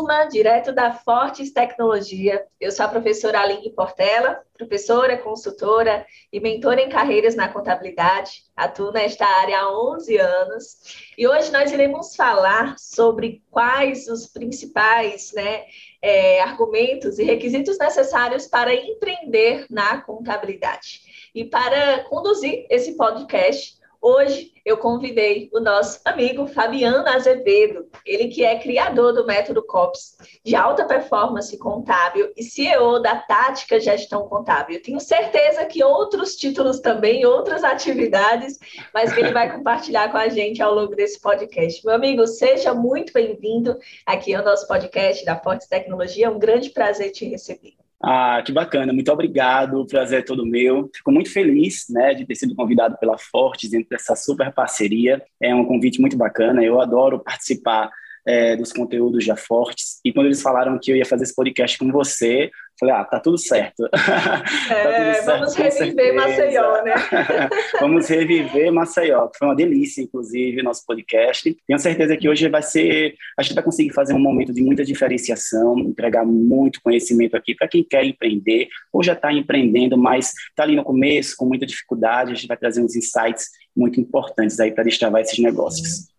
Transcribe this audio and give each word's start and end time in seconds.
turma, 0.00 0.24
direto 0.24 0.72
da 0.72 0.92
Fortes 0.92 1.52
Tecnologia. 1.52 2.46
Eu 2.58 2.72
sou 2.72 2.86
a 2.86 2.88
professora 2.88 3.40
Aline 3.40 3.70
Portela, 3.70 4.40
professora, 4.56 5.18
consultora 5.18 6.06
e 6.32 6.40
mentora 6.40 6.80
em 6.80 6.88
carreiras 6.88 7.34
na 7.34 7.48
contabilidade. 7.48 8.44
Atuo 8.56 8.92
nesta 8.92 9.26
área 9.26 9.60
há 9.60 9.92
11 9.92 10.16
anos 10.16 10.64
e 11.18 11.28
hoje 11.28 11.52
nós 11.52 11.70
iremos 11.70 12.16
falar 12.16 12.76
sobre 12.78 13.42
quais 13.50 14.08
os 14.08 14.26
principais 14.26 15.32
né, 15.34 15.64
é, 16.00 16.40
argumentos 16.40 17.18
e 17.18 17.24
requisitos 17.24 17.78
necessários 17.78 18.46
para 18.46 18.74
empreender 18.74 19.66
na 19.68 20.00
contabilidade. 20.00 21.00
E 21.34 21.44
para 21.44 22.04
conduzir 22.04 22.66
esse 22.70 22.96
podcast, 22.96 23.79
Hoje 24.02 24.52
eu 24.64 24.78
convidei 24.78 25.50
o 25.52 25.60
nosso 25.60 26.00
amigo 26.06 26.46
Fabiano 26.46 27.06
Azevedo, 27.06 27.86
ele 28.06 28.28
que 28.28 28.42
é 28.42 28.58
criador 28.58 29.12
do 29.12 29.26
método 29.26 29.62
COPS 29.62 30.16
de 30.42 30.56
alta 30.56 30.86
performance 30.86 31.56
contábil 31.58 32.32
e 32.34 32.42
CEO 32.42 33.00
da 33.02 33.16
Tática 33.16 33.78
Gestão 33.78 34.26
Contábil. 34.26 34.82
Tenho 34.82 35.00
certeza 35.00 35.66
que 35.66 35.84
outros 35.84 36.34
títulos 36.36 36.80
também, 36.80 37.26
outras 37.26 37.62
atividades, 37.62 38.58
mas 38.94 39.12
que 39.12 39.20
ele 39.20 39.32
vai 39.32 39.54
compartilhar 39.54 40.10
com 40.10 40.16
a 40.16 40.28
gente 40.28 40.62
ao 40.62 40.74
longo 40.74 40.96
desse 40.96 41.20
podcast. 41.20 41.84
Meu 41.84 41.94
amigo, 41.94 42.26
seja 42.26 42.72
muito 42.72 43.12
bem-vindo 43.12 43.78
aqui 44.06 44.34
ao 44.34 44.42
nosso 44.42 44.66
podcast 44.66 45.26
da 45.26 45.36
Fortes 45.36 45.68
Tecnologia. 45.68 46.26
É 46.26 46.30
um 46.30 46.38
grande 46.38 46.70
prazer 46.70 47.10
te 47.10 47.26
receber. 47.26 47.79
Ah, 48.02 48.42
que 48.44 48.50
bacana, 48.50 48.94
muito 48.94 49.12
obrigado, 49.12 49.80
o 49.80 49.86
prazer 49.86 50.20
é 50.20 50.22
todo 50.22 50.46
meu. 50.46 50.90
Fico 50.94 51.12
muito 51.12 51.30
feliz 51.30 51.84
né, 51.90 52.14
de 52.14 52.24
ter 52.24 52.34
sido 52.34 52.54
convidado 52.54 52.96
pela 52.98 53.18
Fortes 53.18 53.70
dentro 53.70 53.90
dessa 53.90 54.16
super 54.16 54.50
parceria. 54.52 55.22
É 55.40 55.54
um 55.54 55.66
convite 55.66 56.00
muito 56.00 56.16
bacana, 56.16 56.64
eu 56.64 56.80
adoro 56.80 57.20
participar 57.20 57.90
é, 58.26 58.56
dos 58.56 58.72
conteúdos 58.72 59.24
já 59.24 59.36
fortes. 59.36 60.00
E 60.04 60.12
quando 60.12 60.26
eles 60.26 60.40
falaram 60.40 60.78
que 60.78 60.90
eu 60.90 60.96
ia 60.96 61.04
fazer 61.04 61.24
esse 61.24 61.34
podcast 61.34 61.78
com 61.78 61.90
você, 61.92 62.50
falei, 62.80 62.94
ah, 62.94 63.04
tá 63.04 63.20
tudo 63.20 63.38
certo. 63.38 63.84
É, 63.84 63.90
tá 65.22 65.38
tudo 65.38 65.50
certo, 65.50 65.54
vamos 65.54 65.54
reviver 65.54 66.14
Maceió, 66.14 66.82
né? 66.82 66.94
vamos 67.80 68.08
reviver 68.08 68.72
Maceió, 68.72 69.28
que 69.28 69.38
foi 69.38 69.48
uma 69.48 69.54
delícia, 69.54 70.02
inclusive, 70.02 70.62
nosso 70.62 70.84
podcast. 70.86 71.56
Tenho 71.66 71.78
certeza 71.78 72.16
que 72.16 72.28
hoje 72.28 72.48
vai 72.48 72.62
ser, 72.62 73.14
a 73.38 73.42
gente 73.42 73.54
vai 73.54 73.62
conseguir 73.62 73.92
fazer 73.92 74.14
um 74.14 74.18
momento 74.18 74.52
de 74.52 74.62
muita 74.62 74.84
diferenciação, 74.84 75.78
entregar 75.78 76.24
muito 76.24 76.80
conhecimento 76.82 77.36
aqui 77.36 77.54
para 77.54 77.68
quem 77.68 77.84
quer 77.84 78.04
empreender, 78.04 78.68
ou 78.92 79.02
já 79.02 79.12
está 79.12 79.32
empreendendo, 79.32 79.96
mas 79.96 80.32
está 80.48 80.62
ali 80.62 80.74
no 80.74 80.82
começo, 80.82 81.36
com 81.36 81.44
muita 81.44 81.66
dificuldade, 81.66 82.32
a 82.32 82.34
gente 82.34 82.48
vai 82.48 82.56
trazer 82.56 82.82
uns 82.82 82.96
insights 82.96 83.50
muito 83.76 84.00
importantes 84.00 84.58
aí 84.58 84.72
para 84.72 84.84
destravar 84.84 85.20
esses 85.20 85.38
negócios. 85.38 86.09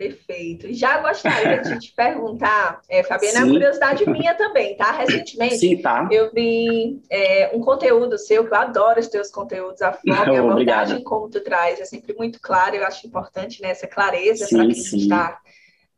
Perfeito. 0.00 0.72
Já 0.72 0.96
gostaria 1.02 1.60
de 1.60 1.78
te 1.78 1.92
perguntar, 1.92 2.80
é, 2.88 3.02
Fabiana, 3.02 3.40
é 3.40 3.44
uma 3.44 3.52
curiosidade 3.52 4.08
minha 4.08 4.32
também, 4.32 4.74
tá? 4.74 4.92
Recentemente 4.96 5.58
Sim, 5.58 5.82
tá. 5.82 6.08
eu 6.10 6.32
vi 6.32 7.02
é, 7.10 7.50
um 7.54 7.60
conteúdo 7.60 8.16
seu, 8.16 8.46
que 8.46 8.54
eu 8.54 8.56
adoro 8.56 8.98
os 8.98 9.08
teus 9.08 9.30
conteúdos, 9.30 9.82
a 9.82 9.92
forma 10.00 10.32
e 10.32 10.36
a 10.38 10.40
abordagem 10.40 11.04
como 11.04 11.28
tu 11.28 11.42
traz, 11.42 11.78
é 11.80 11.84
sempre 11.84 12.14
muito 12.14 12.40
claro, 12.40 12.76
eu 12.76 12.86
acho 12.86 13.06
importante 13.06 13.60
né, 13.60 13.72
essa 13.72 13.86
clareza 13.86 14.48
para 14.48 14.66
quem 14.66 14.70
está 14.70 15.38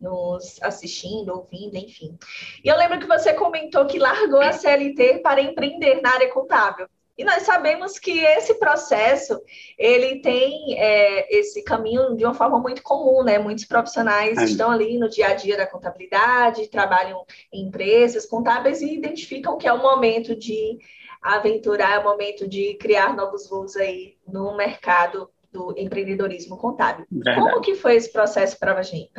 nos 0.00 0.60
assistindo, 0.60 1.28
ouvindo, 1.28 1.76
enfim. 1.76 2.18
E 2.64 2.68
eu 2.68 2.76
lembro 2.76 2.98
que 2.98 3.06
você 3.06 3.32
comentou 3.32 3.86
que 3.86 4.00
largou 4.00 4.40
a 4.40 4.50
CLT 4.50 5.20
para 5.22 5.40
empreender 5.40 6.02
na 6.02 6.12
área 6.12 6.28
contábil. 6.28 6.88
E 7.22 7.24
nós 7.24 7.44
sabemos 7.44 8.00
que 8.00 8.18
esse 8.18 8.54
processo 8.54 9.40
ele 9.78 10.20
tem 10.20 10.76
é, 10.76 11.38
esse 11.38 11.62
caminho 11.62 12.16
de 12.16 12.24
uma 12.24 12.34
forma 12.34 12.58
muito 12.58 12.82
comum, 12.82 13.22
né? 13.22 13.38
Muitos 13.38 13.64
profissionais 13.64 14.36
é. 14.38 14.44
estão 14.44 14.72
ali 14.72 14.98
no 14.98 15.08
dia 15.08 15.28
a 15.28 15.34
dia 15.34 15.56
da 15.56 15.64
contabilidade, 15.64 16.66
trabalham 16.66 17.24
em 17.52 17.68
empresas 17.68 18.26
contábeis 18.26 18.82
e 18.82 18.92
identificam 18.92 19.56
que 19.56 19.68
é 19.68 19.72
o 19.72 19.80
momento 19.80 20.34
de 20.34 20.78
aventurar, 21.22 21.94
é 21.94 21.98
o 22.00 22.04
momento 22.04 22.48
de 22.48 22.74
criar 22.74 23.14
novos 23.14 23.48
voos 23.48 23.76
aí 23.76 24.16
no 24.26 24.56
mercado 24.56 25.30
do 25.52 25.72
empreendedorismo 25.78 26.56
contábil. 26.56 27.06
Verdade. 27.08 27.38
Como 27.38 27.60
que 27.60 27.76
foi 27.76 27.94
esse 27.94 28.10
processo 28.10 28.58
para 28.58 28.74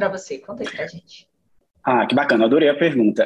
você? 0.10 0.40
Conta 0.40 0.64
aí 0.64 0.70
para 0.70 0.88
gente. 0.88 1.26
Ah, 1.86 2.06
que 2.06 2.16
bacana, 2.16 2.46
adorei 2.46 2.70
a 2.70 2.76
pergunta. 2.76 3.26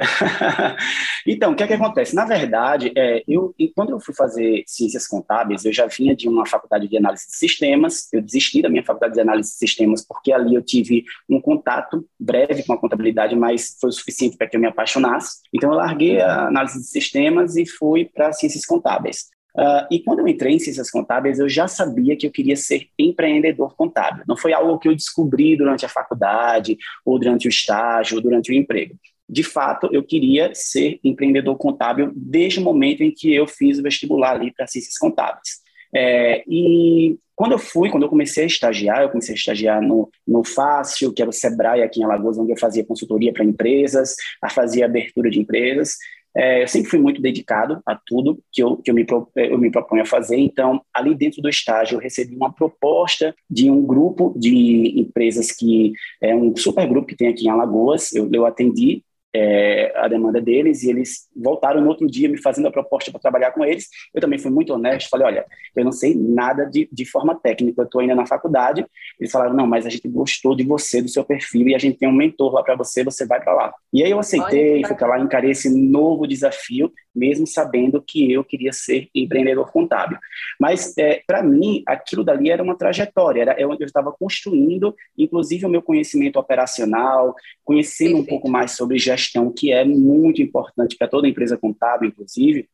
então, 1.28 1.52
o 1.52 1.56
que 1.56 1.62
é 1.62 1.68
que 1.68 1.74
acontece? 1.74 2.16
Na 2.16 2.26
verdade, 2.26 2.92
é, 2.98 3.24
eu, 3.28 3.54
quando 3.76 3.92
eu 3.92 4.00
fui 4.00 4.16
fazer 4.16 4.64
ciências 4.66 5.08
contábeis, 5.08 5.64
eu 5.64 5.72
já 5.72 5.86
vinha 5.86 6.16
de 6.16 6.28
uma 6.28 6.44
faculdade 6.44 6.88
de 6.88 6.98
análise 6.98 7.28
de 7.28 7.36
sistemas, 7.36 8.12
eu 8.12 8.20
desisti 8.20 8.60
da 8.60 8.70
minha 8.70 8.84
faculdade 8.84 9.14
de 9.14 9.22
análise 9.22 9.52
de 9.52 9.58
sistemas 9.58 10.04
porque 10.04 10.32
ali 10.32 10.56
eu 10.56 10.64
tive 10.64 11.04
um 11.30 11.40
contato 11.40 12.04
breve 12.20 12.64
com 12.64 12.74
a 12.74 12.80
contabilidade, 12.80 13.36
mas 13.36 13.78
foi 13.80 13.92
o 13.92 13.94
suficiente 13.94 14.36
para 14.36 14.48
que 14.48 14.58
eu 14.58 14.60
me 14.60 14.68
apaixonasse. 14.68 15.38
Então, 15.54 15.72
eu 15.72 15.78
larguei 15.78 16.20
a 16.20 16.48
análise 16.48 16.80
de 16.80 16.88
sistemas 16.88 17.56
e 17.58 17.66
fui 17.68 18.06
para 18.06 18.34
ciências 18.34 18.66
contábeis. 18.66 19.37
Uh, 19.58 19.88
e 19.90 20.00
quando 20.00 20.20
eu 20.20 20.28
entrei 20.28 20.54
em 20.54 20.60
ciências 20.60 20.92
contábeis, 20.92 21.40
eu 21.40 21.50
já 21.50 21.68
sabia 21.68 22.16
que 22.16 22.28
eu 22.28 22.32
queria 22.32 22.56
ser 22.56 22.90
empreendedor 22.98 23.76
contábil. 23.76 24.24
Não 24.28 24.38
foi 24.38 24.54
algo 24.54 24.78
que 24.78 24.88
eu 24.88 24.96
descobri 24.96 25.58
durante 25.58 25.84
a 25.84 25.90
faculdade, 25.90 26.78
ou 27.04 27.18
durante 27.18 27.48
o 27.48 27.50
estágio, 27.50 28.18
ou 28.18 28.22
durante 28.22 28.52
o 28.52 28.54
emprego. 28.54 28.96
De 29.28 29.44
fato, 29.44 29.90
eu 29.92 30.04
queria 30.04 30.54
ser 30.54 31.00
empreendedor 31.04 31.58
contábil 31.58 32.12
desde 32.16 32.60
o 32.60 32.64
momento 32.64 33.02
em 33.02 33.12
que 33.12 33.34
eu 33.34 33.48
fiz 33.48 33.80
o 33.80 33.84
vestibular 33.84 34.36
ali 34.36 34.54
para 34.54 34.68
ciências 34.68 34.98
contábeis. 34.98 35.66
É, 35.94 36.44
e 36.48 37.18
quando 37.36 37.52
eu 37.52 37.60
fui, 37.60 37.90
quando 37.90 38.04
eu 38.04 38.10
comecei 38.10 38.44
a 38.44 38.48
estagiar, 38.48 39.02
eu 39.02 39.10
comecei 39.10 39.34
a 39.34 39.38
estagiar 39.38 39.82
no, 39.82 40.10
no 40.28 40.44
Fácil, 40.44 41.14
que 41.14 41.22
era 41.22 41.30
o 41.30 41.34
Sebrae 41.34 41.84
aqui 41.84 42.00
em 42.00 42.04
Alagoas, 42.04 42.38
onde 42.38 42.52
eu 42.52 42.58
fazia 42.58 42.86
consultoria 42.86 43.32
para 43.32 43.44
empresas, 43.44 44.16
fazia 44.52 44.86
abertura 44.86 45.30
de 45.30 45.40
empresas. 45.40 45.98
É, 46.38 46.62
eu 46.62 46.68
sempre 46.68 46.90
fui 46.90 47.00
muito 47.00 47.20
dedicado 47.20 47.82
a 47.84 47.96
tudo 47.96 48.40
que 48.52 48.62
eu, 48.62 48.78
que 48.78 48.92
eu, 48.92 48.96
me, 48.96 49.06
eu 49.36 49.58
me 49.58 49.72
proponho 49.72 50.04
a 50.04 50.06
fazer, 50.06 50.38
então, 50.38 50.80
ali 50.94 51.16
dentro 51.16 51.42
do 51.42 51.50
estágio, 51.50 51.96
eu 51.96 52.00
recebi 52.00 52.36
uma 52.36 52.54
proposta 52.54 53.36
de 53.50 53.72
um 53.72 53.84
grupo 53.84 54.34
de 54.38 55.00
empresas 55.00 55.52
que 55.52 55.94
é 56.22 56.36
um 56.36 56.56
super 56.56 56.88
grupo 56.88 57.08
que 57.08 57.16
tem 57.16 57.30
aqui 57.30 57.48
em 57.48 57.50
Alagoas, 57.50 58.14
eu, 58.14 58.30
eu 58.32 58.46
atendi 58.46 59.04
é, 59.38 59.94
a 59.96 60.08
demanda 60.08 60.42
deles 60.42 60.82
e 60.84 60.90
eles 60.90 61.30
voltaram 61.36 61.80
no 61.80 61.88
outro 61.88 62.08
dia 62.08 62.28
me 62.28 62.42
fazendo 62.42 62.68
a 62.68 62.72
proposta 62.72 63.12
para 63.12 63.22
trabalhar 63.22 63.52
com 63.52 63.64
eles. 63.64 63.88
Eu 64.14 64.20
também 64.20 64.40
fui 64.40 64.50
muito 64.50 64.74
honesto, 64.74 65.10
falei, 65.10 65.28
olha, 65.28 65.46
eu 65.76 65.86
não 65.86 65.92
sei 65.92 66.16
nada 66.16 66.66
de, 66.66 66.90
de 66.92 67.06
forma 67.06 67.36
técnica, 67.36 67.82
eu 67.82 67.86
estou 67.86 68.02
ainda 68.02 68.16
na 68.16 68.26
faculdade. 68.26 68.86
Eles 69.20 69.32
falaram, 69.32 69.54
não, 69.54 69.68
mas 69.68 69.86
a 69.86 69.90
gente 69.90 70.08
gostou 70.08 70.56
de 70.56 70.64
você, 70.64 71.02
do 71.02 71.10
seu 71.10 71.24
perfil 71.24 71.68
e 71.68 71.76
a 71.76 71.78
gente 71.78 71.98
tem 71.98 72.10
um 72.10 72.14
mentor 72.14 72.54
lá 72.54 72.64
para 72.64 72.76
você, 72.76 73.04
você 73.04 73.26
vai 73.26 73.40
para 73.40 73.54
lá. 73.54 73.74
E 73.94 74.04
aí 74.04 74.10
eu 74.10 74.20
aceitei, 74.20 74.84
fui 74.86 74.96
para 74.96 75.08
lá, 75.08 75.20
encarei 75.20 75.52
esse 75.52 75.70
novo 75.70 76.28
desafio, 76.28 76.92
mesmo 77.16 77.46
sabendo 77.46 78.02
que 78.02 78.32
eu 78.32 78.44
queria 78.44 78.74
ser 78.74 79.08
empreendedor 79.14 79.72
contábil. 79.72 80.18
Mas 80.60 80.98
é, 80.98 81.22
para 81.26 81.44
mim, 81.44 81.84
aquilo 81.88 82.24
dali 82.24 82.50
era 82.50 82.64
uma 82.64 82.78
trajetória, 82.78 83.42
era 83.42 83.60
eu 83.60 83.74
estava 83.82 84.12
construindo, 84.12 84.96
inclusive 85.18 85.66
o 85.66 85.70
meu 85.70 85.82
conhecimento 85.82 86.38
operacional, 86.38 87.36
conhecendo 87.64 88.16
Perfeito. 88.16 88.24
um 88.24 88.30
pouco 88.30 88.50
mais 88.50 88.72
sobre 88.72 88.98
gestão 88.98 89.27
que 89.54 89.72
é 89.72 89.84
muito 89.84 90.42
importante 90.42 90.96
para 90.98 91.08
toda 91.08 91.28
empresa 91.28 91.58
contábil, 91.58 92.10
inclusive. 92.10 92.68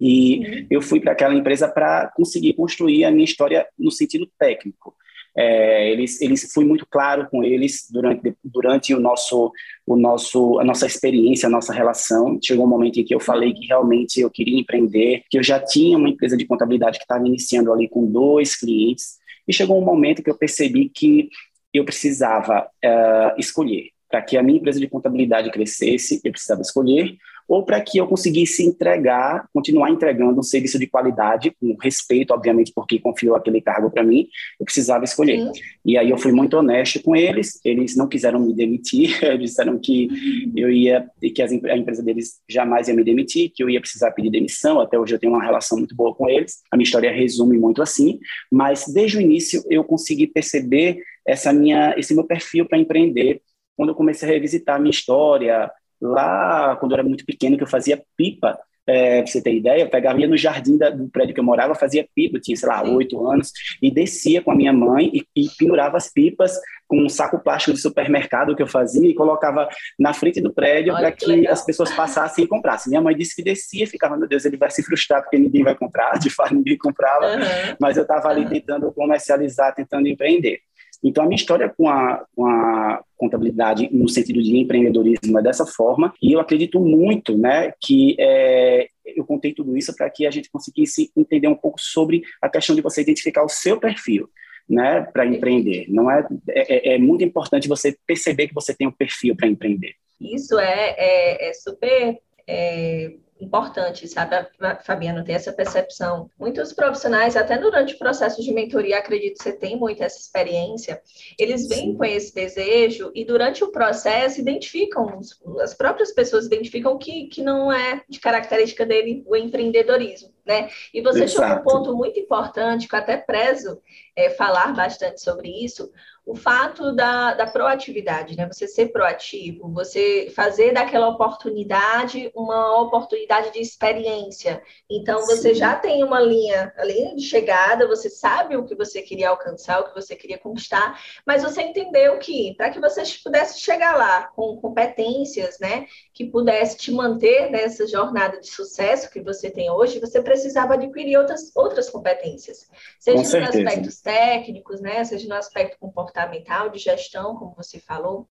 E 0.00 0.38
uhum. 0.38 0.66
eu 0.70 0.82
fui 0.82 1.00
para 1.00 1.12
aquela 1.12 1.34
empresa 1.34 1.68
para 1.68 2.10
conseguir 2.16 2.54
construir 2.54 3.04
a 3.04 3.10
minha 3.10 3.24
história 3.24 3.66
no 3.78 3.90
sentido 3.90 4.28
técnico. 4.38 4.94
É, 5.34 5.90
eles, 5.90 6.20
eles 6.20 6.52
fui 6.52 6.64
muito 6.64 6.86
claro 6.90 7.26
com 7.30 7.42
eles 7.42 7.88
durante, 7.90 8.34
durante 8.44 8.94
o 8.94 9.00
nosso, 9.00 9.50
o 9.86 9.96
nosso, 9.96 10.58
a 10.58 10.64
nossa 10.64 10.86
experiência, 10.86 11.46
a 11.46 11.50
nossa 11.50 11.72
relação. 11.72 12.38
Chegou 12.42 12.66
um 12.66 12.68
momento 12.68 13.00
em 13.00 13.04
que 13.04 13.14
eu 13.14 13.20
falei 13.20 13.54
que 13.54 13.66
realmente 13.66 14.20
eu 14.20 14.30
queria 14.30 14.58
empreender, 14.58 15.22
que 15.30 15.38
eu 15.38 15.42
já 15.42 15.58
tinha 15.58 15.96
uma 15.96 16.08
empresa 16.08 16.36
de 16.36 16.46
contabilidade 16.46 16.98
que 16.98 17.04
estava 17.04 17.26
iniciando 17.26 17.72
ali 17.72 17.88
com 17.88 18.04
dois 18.04 18.56
clientes. 18.56 19.18
E 19.48 19.52
chegou 19.52 19.80
um 19.80 19.84
momento 19.84 20.22
que 20.22 20.30
eu 20.30 20.36
percebi 20.36 20.88
que 20.88 21.30
eu 21.72 21.84
precisava 21.84 22.68
uh, 22.84 23.38
escolher 23.38 23.90
para 24.12 24.20
que 24.20 24.36
a 24.36 24.42
minha 24.42 24.58
empresa 24.58 24.78
de 24.78 24.86
contabilidade 24.86 25.50
crescesse, 25.50 26.20
eu 26.22 26.30
precisava 26.30 26.60
escolher, 26.60 27.16
ou 27.48 27.64
para 27.64 27.80
que 27.80 27.96
eu 27.96 28.06
conseguisse 28.06 28.62
entregar, 28.62 29.48
continuar 29.54 29.90
entregando 29.90 30.38
um 30.38 30.42
serviço 30.42 30.78
de 30.78 30.86
qualidade, 30.86 31.50
com 31.58 31.74
respeito, 31.80 32.32
obviamente, 32.34 32.72
porque 32.74 32.98
confiou 32.98 33.34
aquele 33.34 33.62
cargo 33.62 33.90
para 33.90 34.04
mim, 34.04 34.28
eu 34.60 34.66
precisava 34.66 35.04
escolher. 35.04 35.38
Sim. 35.38 35.60
E 35.82 35.96
aí 35.96 36.10
eu 36.10 36.18
fui 36.18 36.30
muito 36.30 36.58
honesto 36.58 37.02
com 37.02 37.16
eles, 37.16 37.58
eles 37.64 37.96
não 37.96 38.06
quiseram 38.06 38.38
me 38.38 38.52
demitir, 38.52 39.18
disseram 39.40 39.78
que 39.78 40.08
eu 40.54 40.70
ia, 40.70 41.08
que 41.34 41.42
a 41.42 41.76
empresa 41.76 42.02
deles 42.02 42.38
jamais 42.46 42.88
ia 42.88 42.94
me 42.94 43.02
demitir, 43.02 43.50
que 43.50 43.62
eu 43.64 43.70
ia 43.70 43.80
precisar 43.80 44.10
pedir 44.10 44.28
demissão, 44.28 44.78
até 44.78 44.98
hoje 44.98 45.14
eu 45.14 45.18
tenho 45.18 45.32
uma 45.32 45.42
relação 45.42 45.78
muito 45.78 45.96
boa 45.96 46.14
com 46.14 46.28
eles, 46.28 46.60
a 46.70 46.76
minha 46.76 46.84
história 46.84 47.10
resume 47.10 47.58
muito 47.58 47.80
assim, 47.80 48.20
mas 48.50 48.84
desde 48.92 49.16
o 49.16 49.20
início 49.22 49.64
eu 49.70 49.82
consegui 49.82 50.26
perceber 50.26 50.98
essa 51.26 51.50
minha, 51.50 51.94
esse 51.96 52.14
meu 52.14 52.24
perfil 52.24 52.66
para 52.66 52.78
empreender, 52.78 53.40
quando 53.76 53.90
eu 53.90 53.94
comecei 53.94 54.28
a 54.28 54.32
revisitar 54.32 54.76
a 54.76 54.78
minha 54.78 54.90
história, 54.90 55.70
lá 56.00 56.76
quando 56.76 56.92
eu 56.92 56.98
era 56.98 57.08
muito 57.08 57.24
pequeno, 57.24 57.56
que 57.56 57.62
eu 57.62 57.68
fazia 57.68 58.02
pipa 58.16 58.58
é, 58.86 59.22
pra 59.22 59.30
você 59.30 59.40
ter 59.40 59.54
ideia, 59.54 59.82
eu 59.82 59.88
pegava, 59.88 60.20
ia 60.20 60.26
no 60.26 60.36
jardim 60.36 60.76
da, 60.76 60.90
do 60.90 61.08
prédio 61.08 61.34
que 61.34 61.40
eu 61.40 61.44
morava, 61.44 61.74
fazia 61.74 62.06
pipa, 62.14 62.40
tinha, 62.40 62.56
sei 62.56 62.68
lá, 62.68 62.82
oito 62.82 63.24
anos, 63.26 63.52
e 63.80 63.90
descia 63.90 64.42
com 64.42 64.50
a 64.50 64.56
minha 64.56 64.72
mãe 64.72 65.10
e, 65.14 65.26
e 65.36 65.48
pendurava 65.56 65.96
as 65.96 66.12
pipas 66.12 66.58
com 66.88 67.00
um 67.00 67.08
saco 67.08 67.38
plástico 67.38 67.72
de 67.72 67.80
supermercado 67.80 68.54
que 68.54 68.62
eu 68.62 68.66
fazia 68.66 69.08
e 69.08 69.14
colocava 69.14 69.68
na 69.98 70.12
frente 70.12 70.40
do 70.40 70.52
prédio 70.52 70.92
para 70.92 71.10
que, 71.12 71.24
que 71.24 71.46
as 71.46 71.64
pessoas 71.64 71.90
passassem 71.92 72.44
e 72.44 72.48
comprassem. 72.48 72.90
Minha 72.90 73.00
mãe 73.00 73.16
disse 73.16 73.36
que 73.36 73.42
descia 73.42 73.84
e 73.84 73.86
ficava, 73.86 74.16
meu 74.16 74.28
Deus, 74.28 74.44
ele 74.44 74.56
vai 74.56 74.70
se 74.70 74.82
frustrar 74.82 75.22
porque 75.22 75.38
ninguém 75.38 75.62
vai 75.62 75.74
comprar, 75.74 76.18
de 76.20 76.28
fato 76.28 76.54
ninguém 76.54 76.76
comprava, 76.76 77.26
uhum. 77.26 77.76
mas 77.80 77.96
eu 77.96 78.02
estava 78.02 78.28
ali 78.28 78.48
tentando 78.48 78.92
comercializar, 78.92 79.74
tentando 79.74 80.08
empreender. 80.08 80.60
Então, 81.02 81.24
a 81.24 81.26
minha 81.26 81.36
história 81.36 81.68
com 81.68 81.88
a, 81.88 82.24
com 82.34 82.46
a 82.46 83.02
contabilidade 83.16 83.88
no 83.92 84.08
sentido 84.08 84.42
de 84.42 84.56
empreendedorismo 84.56 85.38
é 85.38 85.42
dessa 85.42 85.66
forma, 85.66 86.14
e 86.22 86.32
eu 86.32 86.40
acredito 86.40 86.80
muito 86.80 87.36
né, 87.36 87.72
que 87.80 88.16
é, 88.18 88.88
eu 89.04 89.24
contei 89.24 89.52
tudo 89.52 89.76
isso 89.76 89.94
para 89.96 90.08
que 90.10 90.26
a 90.26 90.30
gente 90.30 90.50
conseguisse 90.50 91.10
entender 91.16 91.48
um 91.48 91.54
pouco 91.54 91.80
sobre 91.80 92.22
a 92.40 92.48
questão 92.48 92.76
de 92.76 92.82
você 92.82 93.02
identificar 93.02 93.44
o 93.44 93.48
seu 93.48 93.78
perfil. 93.78 94.28
Né, 94.70 95.02
para 95.12 95.26
empreender. 95.26 95.86
Não 95.88 96.08
é, 96.08 96.24
é, 96.48 96.94
é, 96.94 96.98
muito 96.98 97.24
importante 97.24 97.68
você 97.68 97.96
perceber 98.06 98.46
que 98.46 98.54
você 98.54 98.72
tem 98.72 98.86
um 98.86 98.92
perfil 98.92 99.34
para 99.34 99.48
empreender. 99.48 99.96
Isso 100.20 100.56
é, 100.56 100.94
é, 100.96 101.48
é 101.48 101.52
super 101.52 102.16
é, 102.46 103.12
importante, 103.42 104.06
sabe, 104.06 104.46
Fabiana, 104.84 105.24
ter 105.24 105.32
essa 105.32 105.52
percepção. 105.52 106.30
Muitos 106.38 106.72
profissionais, 106.72 107.36
até 107.36 107.58
durante 107.58 107.94
o 107.94 107.98
processo 107.98 108.42
de 108.42 108.52
mentoria, 108.52 108.98
acredito 108.98 109.38
que 109.38 109.42
você 109.42 109.52
tem 109.52 109.76
muito 109.76 110.02
essa 110.02 110.18
experiência, 110.18 111.00
eles 111.38 111.68
vêm 111.68 111.92
Sim. 111.92 111.94
com 111.94 112.04
esse 112.04 112.34
desejo 112.34 113.10
e 113.14 113.24
durante 113.24 113.64
o 113.64 113.72
processo 113.72 114.40
identificam, 114.40 115.20
as 115.60 115.74
próprias 115.74 116.12
pessoas 116.12 116.46
identificam 116.46 116.96
que, 116.96 117.26
que 117.26 117.42
não 117.42 117.72
é 117.72 118.02
de 118.08 118.20
característica 118.20 118.86
dele 118.86 119.22
o 119.26 119.36
empreendedorismo, 119.36 120.32
né? 120.46 120.68
E 120.92 121.00
você 121.00 121.24
Exato. 121.24 121.48
chegou 121.48 121.60
um 121.60 121.62
ponto 121.62 121.96
muito 121.96 122.18
importante, 122.18 122.88
que 122.88 122.94
eu 122.94 122.98
até 122.98 123.16
prezo 123.16 123.80
é, 124.16 124.30
falar 124.30 124.72
bastante 124.74 125.20
sobre 125.20 125.48
isso, 125.48 125.90
o 126.24 126.36
fato 126.36 126.92
da, 126.92 127.34
da 127.34 127.46
proatividade, 127.46 128.36
né? 128.36 128.46
Você 128.46 128.68
ser 128.68 128.92
proativo, 128.92 129.72
você 129.72 130.32
fazer 130.34 130.72
daquela 130.72 131.08
oportunidade 131.08 132.30
uma 132.34 132.80
oportunidade 132.80 133.52
de 133.52 133.58
experiência. 133.60 134.62
Então, 134.88 135.20
você 135.26 135.52
Sim. 135.52 135.54
já 135.54 135.74
tem 135.74 136.04
uma 136.04 136.20
linha, 136.20 136.72
a 136.76 136.84
linha 136.84 137.16
de 137.16 137.22
chegada, 137.22 137.88
você 137.88 138.08
sabe 138.08 138.56
o 138.56 138.64
que 138.64 138.74
você 138.76 139.02
queria 139.02 139.30
alcançar, 139.30 139.80
o 139.80 139.88
que 139.88 139.94
você 139.94 140.14
queria 140.14 140.38
conquistar, 140.38 141.00
mas 141.26 141.42
você 141.42 141.62
entendeu 141.62 142.18
que, 142.18 142.54
para 142.56 142.70
que 142.70 142.80
você 142.80 143.02
pudesse 143.22 143.60
chegar 143.60 143.96
lá 143.96 144.28
com 144.28 144.56
competências, 144.58 145.58
né, 145.58 145.86
que 146.14 146.26
pudesse 146.26 146.76
te 146.76 146.92
manter 146.92 147.50
nessa 147.50 147.86
jornada 147.86 148.38
de 148.38 148.48
sucesso 148.48 149.10
que 149.10 149.20
você 149.20 149.50
tem 149.50 149.70
hoje, 149.70 149.98
você 149.98 150.22
precisava 150.22 150.74
adquirir 150.74 151.18
outras, 151.18 151.50
outras 151.56 151.90
competências, 151.90 152.68
seja 153.00 153.18
nos 153.18 153.34
aspectos 153.34 154.00
técnicos, 154.00 154.80
né, 154.80 155.02
seja 155.02 155.26
no 155.28 155.34
aspecto 155.34 155.76
comportamental, 155.80 156.11
comportamental, 156.12 156.68
de 156.68 156.78
gestão, 156.78 157.34
como 157.36 157.54
você 157.54 157.80
falou. 157.80 158.28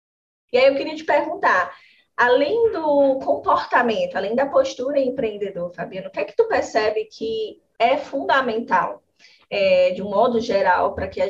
E 0.53 0.57
aí 0.57 0.67
eu 0.67 0.75
queria 0.75 0.95
te 0.95 1.03
perguntar, 1.03 1.75
além 2.15 2.71
do 2.71 3.19
comportamento, 3.19 4.15
além 4.15 4.35
da 4.35 4.45
postura 4.45 4.99
empreendedor, 4.99 5.73
Fabiano, 5.73 6.07
o 6.07 6.11
que 6.11 6.19
é 6.19 6.25
que 6.25 6.35
tu 6.35 6.47
percebe 6.47 7.05
que 7.05 7.59
é 7.79 7.97
fundamental, 7.97 9.01
é, 9.49 9.91
de 9.91 10.01
um 10.01 10.09
modo 10.09 10.39
geral, 10.39 10.93
para 10.93 11.07
que, 11.07 11.21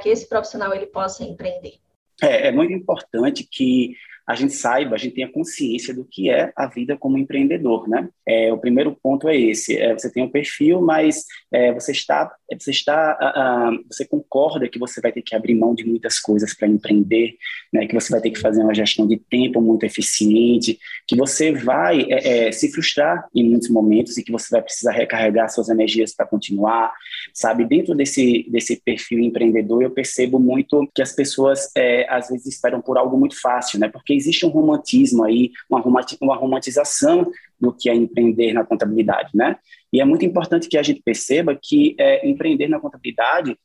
que 0.00 0.08
esse 0.08 0.28
profissional 0.28 0.74
ele 0.74 0.86
possa 0.86 1.24
empreender? 1.24 1.74
É, 2.22 2.48
é 2.48 2.52
muito 2.52 2.72
importante 2.72 3.46
que 3.50 3.94
a 4.30 4.34
gente 4.36 4.54
saiba, 4.54 4.94
a 4.94 4.98
gente 4.98 5.16
tenha 5.16 5.28
consciência 5.28 5.92
do 5.92 6.04
que 6.04 6.30
é 6.30 6.52
a 6.54 6.68
vida 6.68 6.96
como 6.96 7.18
empreendedor, 7.18 7.88
né? 7.88 8.08
É, 8.24 8.52
o 8.52 8.58
primeiro 8.58 8.96
ponto 9.02 9.28
é 9.28 9.36
esse: 9.36 9.76
é, 9.76 9.92
você 9.92 10.08
tem 10.08 10.22
um 10.22 10.30
perfil, 10.30 10.80
mas 10.80 11.24
é, 11.52 11.72
você 11.72 11.90
está, 11.90 12.32
você 12.56 12.70
está, 12.70 13.80
você 13.90 14.06
concorda 14.06 14.68
que 14.68 14.78
você 14.78 15.00
vai 15.00 15.10
ter 15.10 15.22
que 15.22 15.34
abrir 15.34 15.56
mão 15.56 15.74
de 15.74 15.84
muitas 15.84 16.20
coisas 16.20 16.54
para 16.54 16.68
empreender, 16.68 17.34
né? 17.72 17.88
Que 17.88 17.94
você 17.94 18.12
vai 18.12 18.20
ter 18.20 18.30
que 18.30 18.38
fazer 18.38 18.62
uma 18.62 18.72
gestão 18.72 19.04
de 19.08 19.16
tempo 19.16 19.60
muito 19.60 19.84
eficiente, 19.84 20.78
que 21.08 21.16
você 21.16 21.50
vai 21.50 22.02
é, 22.02 22.46
é, 22.46 22.52
se 22.52 22.70
frustrar 22.70 23.26
em 23.34 23.42
muitos 23.50 23.68
momentos 23.68 24.16
e 24.16 24.22
que 24.22 24.30
você 24.30 24.46
vai 24.48 24.62
precisar 24.62 24.92
recarregar 24.92 25.48
suas 25.48 25.68
energias 25.68 26.14
para 26.14 26.24
continuar, 26.24 26.92
sabe? 27.34 27.64
Dentro 27.64 27.96
desse 27.96 28.48
desse 28.48 28.80
perfil 28.80 29.18
empreendedor, 29.18 29.82
eu 29.82 29.90
percebo 29.90 30.38
muito 30.38 30.88
que 30.94 31.02
as 31.02 31.12
pessoas 31.12 31.68
é, 31.76 32.06
às 32.08 32.28
vezes 32.28 32.46
esperam 32.46 32.80
por 32.80 32.96
algo 32.96 33.18
muito 33.18 33.40
fácil, 33.40 33.80
né? 33.80 33.88
Porque 33.88 34.19
existe 34.20 34.46
um 34.46 34.50
romantismo 34.50 35.24
aí, 35.24 35.50
uma, 35.68 35.82
uma 36.20 36.36
romantização 36.36 37.30
do 37.58 37.72
que 37.72 37.90
é 37.90 37.94
empreender 37.94 38.52
na 38.52 38.64
contabilidade, 38.64 39.30
né? 39.34 39.56
E 39.92 40.00
é 40.00 40.04
muito 40.04 40.24
importante 40.24 40.68
que 40.68 40.78
a 40.78 40.82
gente 40.82 41.02
perceba 41.02 41.58
que 41.60 41.94
é, 41.98 42.28
empreender 42.28 42.68
na 42.68 42.80
contabilidade 42.80 43.56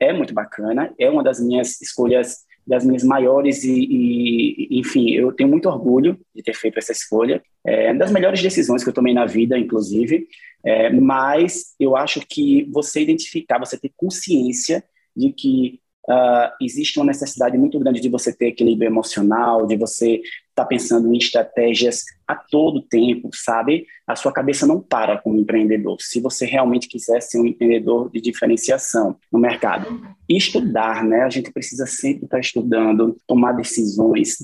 é 0.00 0.12
muito 0.12 0.34
bacana, 0.34 0.92
é 0.98 1.10
uma 1.10 1.22
das 1.22 1.40
minhas 1.40 1.80
escolhas, 1.80 2.44
das 2.66 2.84
minhas 2.84 3.02
maiores 3.02 3.64
e, 3.64 4.66
e 4.70 4.78
enfim, 4.78 5.10
eu 5.10 5.32
tenho 5.32 5.48
muito 5.48 5.68
orgulho 5.68 6.18
de 6.34 6.42
ter 6.42 6.54
feito 6.54 6.78
essa 6.78 6.92
escolha, 6.92 7.42
é 7.64 7.90
uma 7.90 7.98
das 7.98 8.12
melhores 8.12 8.42
decisões 8.42 8.84
que 8.84 8.90
eu 8.90 8.94
tomei 8.94 9.14
na 9.14 9.24
vida, 9.24 9.58
inclusive, 9.58 10.28
é, 10.64 10.90
mas 10.90 11.74
eu 11.78 11.96
acho 11.96 12.20
que 12.28 12.68
você 12.70 13.00
identificar, 13.00 13.58
você 13.58 13.78
ter 13.78 13.92
consciência 13.96 14.84
de 15.16 15.32
que 15.32 15.80
uh, 16.08 16.50
existe 16.60 16.98
uma 16.98 17.06
necessidade 17.06 17.58
muito 17.58 17.78
grande 17.78 18.00
de 18.00 18.08
você 18.08 18.32
ter 18.32 18.48
equilíbrio 18.48 18.88
emocional, 18.88 19.66
de 19.66 19.76
você 19.76 20.14
estar 20.16 20.64
tá 20.64 20.64
pensando 20.64 21.12
em 21.12 21.18
estratégias 21.18 22.02
a 22.26 22.34
todo 22.34 22.82
tempo, 22.82 23.30
sabe? 23.32 23.86
A 24.06 24.16
sua 24.16 24.32
cabeça 24.32 24.66
não 24.66 24.80
para 24.80 25.18
como 25.18 25.38
empreendedor. 25.38 25.98
Se 26.00 26.20
você 26.20 26.46
realmente 26.46 26.88
quiser 26.88 27.20
ser 27.20 27.38
um 27.38 27.46
empreendedor 27.46 28.10
de 28.10 28.20
diferenciação 28.20 29.16
no 29.30 29.38
mercado. 29.38 30.00
E 30.28 30.36
estudar, 30.36 31.04
né? 31.04 31.22
A 31.22 31.30
gente 31.30 31.52
precisa 31.52 31.86
sempre 31.86 32.24
estar 32.24 32.40
estudando, 32.40 33.16
tomar 33.26 33.52
decisões. 33.52 34.36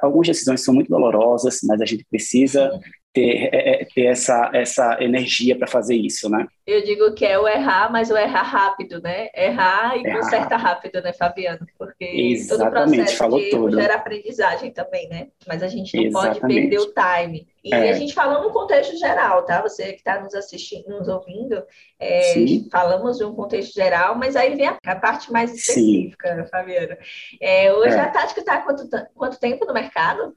Algumas 0.00 0.28
decisões 0.28 0.62
são 0.62 0.74
muito 0.74 0.88
dolorosas, 0.88 1.60
mas 1.64 1.80
a 1.80 1.84
gente 1.84 2.04
precisa 2.08 2.70
ter, 3.12 3.50
é, 3.52 3.82
é, 3.82 3.84
ter 3.84 4.06
essa, 4.06 4.50
essa 4.54 4.96
energia 5.00 5.56
para 5.56 5.66
fazer 5.66 5.94
isso, 5.94 6.30
né? 6.30 6.46
Eu 6.66 6.82
digo 6.82 7.12
que 7.12 7.26
é 7.26 7.38
o 7.38 7.46
errar, 7.46 7.90
mas 7.92 8.10
o 8.10 8.16
errar 8.16 8.42
rápido, 8.42 9.00
né? 9.02 9.28
Errar 9.34 9.96
e 9.96 10.06
errar. 10.06 10.20
consertar 10.20 10.56
rápido, 10.56 11.02
né, 11.02 11.12
Fabiano? 11.12 11.66
Porque 11.76 12.04
Exatamente, 12.04 12.48
todo 12.48 12.70
processo 12.70 13.16
falou 13.16 13.68
de 13.68 13.76
gera 13.76 13.96
aprendizagem 13.96 14.70
também, 14.70 15.08
né? 15.08 15.28
Mas 15.46 15.62
a 15.62 15.68
gente 15.68 15.94
não 15.96 16.04
Exatamente. 16.04 16.40
pode 16.40 16.54
perder 16.54 16.78
o 16.78 16.92
time. 16.92 17.46
E 17.62 17.74
é. 17.74 17.90
a 17.90 17.92
gente 17.92 18.14
falou 18.14 18.42
no 18.42 18.50
contexto 18.50 18.96
geral, 18.96 19.44
tá? 19.44 19.60
Você 19.60 19.92
que 19.92 19.98
está 19.98 20.20
nos 20.20 20.34
assistindo, 20.34 20.88
nos 20.88 21.08
ouvindo, 21.08 21.62
é, 22.00 22.34
falamos 22.70 23.18
de 23.18 23.24
um 23.24 23.34
contexto 23.34 23.74
geral, 23.74 24.16
mas 24.16 24.36
aí 24.36 24.54
vem 24.56 24.66
a, 24.66 24.78
a 24.84 24.96
parte 24.96 25.30
mais 25.30 25.54
específica, 25.54 26.42
Sim. 26.42 26.50
Fabiana. 26.50 26.98
É, 27.40 27.72
hoje 27.72 27.94
é. 27.94 28.00
a 28.00 28.08
Tática 28.08 28.40
está 28.40 28.54
há 28.54 28.62
quanto, 28.62 28.88
quanto 29.14 29.38
tempo 29.38 29.66
no 29.66 29.74
mercado? 29.74 30.34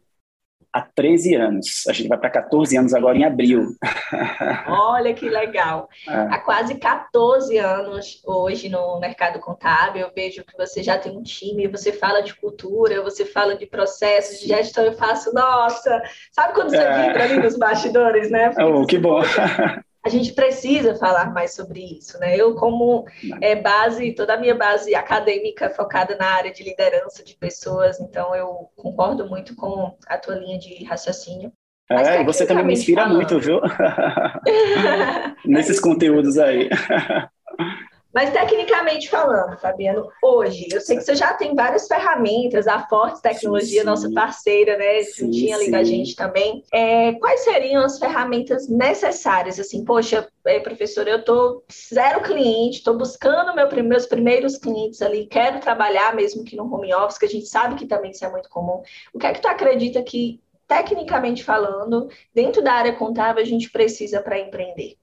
Há 0.75 0.81
13 0.81 1.35
anos. 1.35 1.87
A 1.87 1.93
gente 1.93 2.09
vai 2.09 2.17
para 2.17 2.29
14 2.29 2.77
anos 2.77 2.93
agora 2.93 3.17
em 3.17 3.23
abril. 3.23 3.75
Olha 4.67 5.13
que 5.13 5.29
legal. 5.29 5.89
É. 6.07 6.13
Há 6.13 6.39
quase 6.39 6.75
14 6.75 7.57
anos 7.57 8.21
hoje 8.25 8.69
no 8.69 8.99
mercado 8.99 9.39
contábil, 9.39 10.03
eu 10.03 10.11
vejo 10.13 10.43
que 10.43 10.55
você 10.55 10.83
já 10.83 10.97
tem 10.97 11.17
um 11.17 11.23
time, 11.23 11.67
você 11.67 11.91
fala 11.91 12.21
de 12.21 12.35
cultura, 12.35 13.01
você 13.01 13.25
fala 13.25 13.55
de 13.55 13.65
processos, 13.65 14.39
de 14.39 14.47
gestão, 14.47 14.83
eu 14.83 14.93
faço, 14.93 15.33
nossa, 15.33 16.01
sabe 16.31 16.53
quando 16.53 16.69
você 16.69 16.77
é. 16.77 17.07
vibra 17.07 17.23
ali 17.23 17.39
nos 17.39 17.57
bastidores, 17.57 18.29
né? 18.29 18.53
Oh, 18.59 18.85
que 18.85 18.97
bom. 18.97 19.21
A 20.05 20.09
gente 20.09 20.33
precisa 20.33 20.95
falar 20.95 21.33
mais 21.33 21.55
sobre 21.55 21.97
isso, 21.97 22.19
né? 22.19 22.37
Eu, 22.37 22.53
como 22.53 23.05
é, 23.41 23.55
base, 23.55 24.13
toda 24.13 24.35
a 24.35 24.37
minha 24.37 24.53
base 24.53 24.93
acadêmica 24.93 25.67
focada 25.71 26.15
na 26.15 26.27
área 26.27 26.53
de 26.53 26.63
liderança 26.63 27.23
de 27.23 27.33
pessoas, 27.35 27.99
então 27.99 28.35
eu 28.35 28.69
concordo 28.75 29.27
muito 29.27 29.55
com 29.55 29.97
a 30.07 30.17
tua 30.19 30.35
linha 30.35 30.59
de 30.59 30.83
raciocínio. 30.83 31.51
é, 31.89 32.21
e 32.21 32.23
você 32.23 32.45
também 32.45 32.65
me 32.65 32.73
inspira 32.73 33.01
falando... 33.01 33.15
muito, 33.15 33.39
viu? 33.39 33.59
Nesses 35.43 35.79
conteúdos 35.79 36.37
aí. 36.37 36.69
Mas 38.15 38.31
tecnicamente 38.31 39.09
falando, 39.09 39.57
Fabiano, 39.57 40.07
hoje, 40.23 40.69
eu 40.71 40.79
sei 40.79 40.95
que 40.95 41.03
você 41.03 41.15
já 41.15 41.33
tem 41.33 41.53
várias 41.53 41.85
ferramentas, 41.85 42.65
a 42.65 42.87
Forte 42.87 43.21
Tecnologia, 43.21 43.81
sim, 43.81 43.85
nossa 43.85 44.09
parceira, 44.09 44.77
né, 44.77 45.03
juntinha 45.03 45.57
ali 45.57 45.69
da 45.69 45.83
gente 45.83 46.15
também. 46.15 46.63
É, 46.71 47.11
quais 47.15 47.41
seriam 47.41 47.83
as 47.83 47.99
ferramentas 47.99 48.69
necessárias? 48.69 49.59
Assim, 49.59 49.83
poxa, 49.83 50.25
é, 50.45 50.61
professor, 50.61 51.05
eu 51.09 51.25
tô 51.25 51.61
zero 51.93 52.21
cliente, 52.21 52.77
estou 52.77 52.97
buscando 52.97 53.53
meu, 53.53 53.67
meus 53.83 54.05
primeiros 54.05 54.57
clientes 54.57 55.01
ali, 55.01 55.25
quero 55.25 55.59
trabalhar 55.59 56.15
mesmo 56.15 56.45
que 56.45 56.55
no 56.55 56.73
home 56.73 56.93
office, 56.93 57.17
que 57.17 57.25
a 57.25 57.29
gente 57.29 57.47
sabe 57.47 57.75
que 57.75 57.85
também 57.85 58.11
isso 58.11 58.23
é 58.23 58.31
muito 58.31 58.47
comum. 58.47 58.81
O 59.13 59.19
que 59.19 59.27
é 59.27 59.33
que 59.33 59.41
tu 59.41 59.49
acredita 59.49 60.01
que, 60.01 60.39
tecnicamente 60.65 61.43
falando, 61.43 62.07
dentro 62.33 62.61
da 62.61 62.71
área 62.71 62.93
contábil, 62.93 63.43
a 63.43 63.45
gente 63.45 63.69
precisa 63.69 64.21
para 64.21 64.39
empreender? 64.39 64.95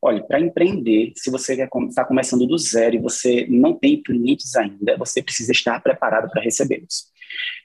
Olha, 0.00 0.22
para 0.22 0.40
empreender, 0.40 1.12
se 1.16 1.30
você 1.30 1.54
está 1.54 2.04
começando 2.04 2.46
do 2.46 2.58
zero 2.58 2.96
e 2.96 2.98
você 2.98 3.46
não 3.48 3.74
tem 3.74 4.02
clientes 4.02 4.54
ainda, 4.56 4.96
você 4.96 5.22
precisa 5.22 5.52
estar 5.52 5.80
preparado 5.82 6.30
para 6.30 6.42
recebê-los. 6.42 7.06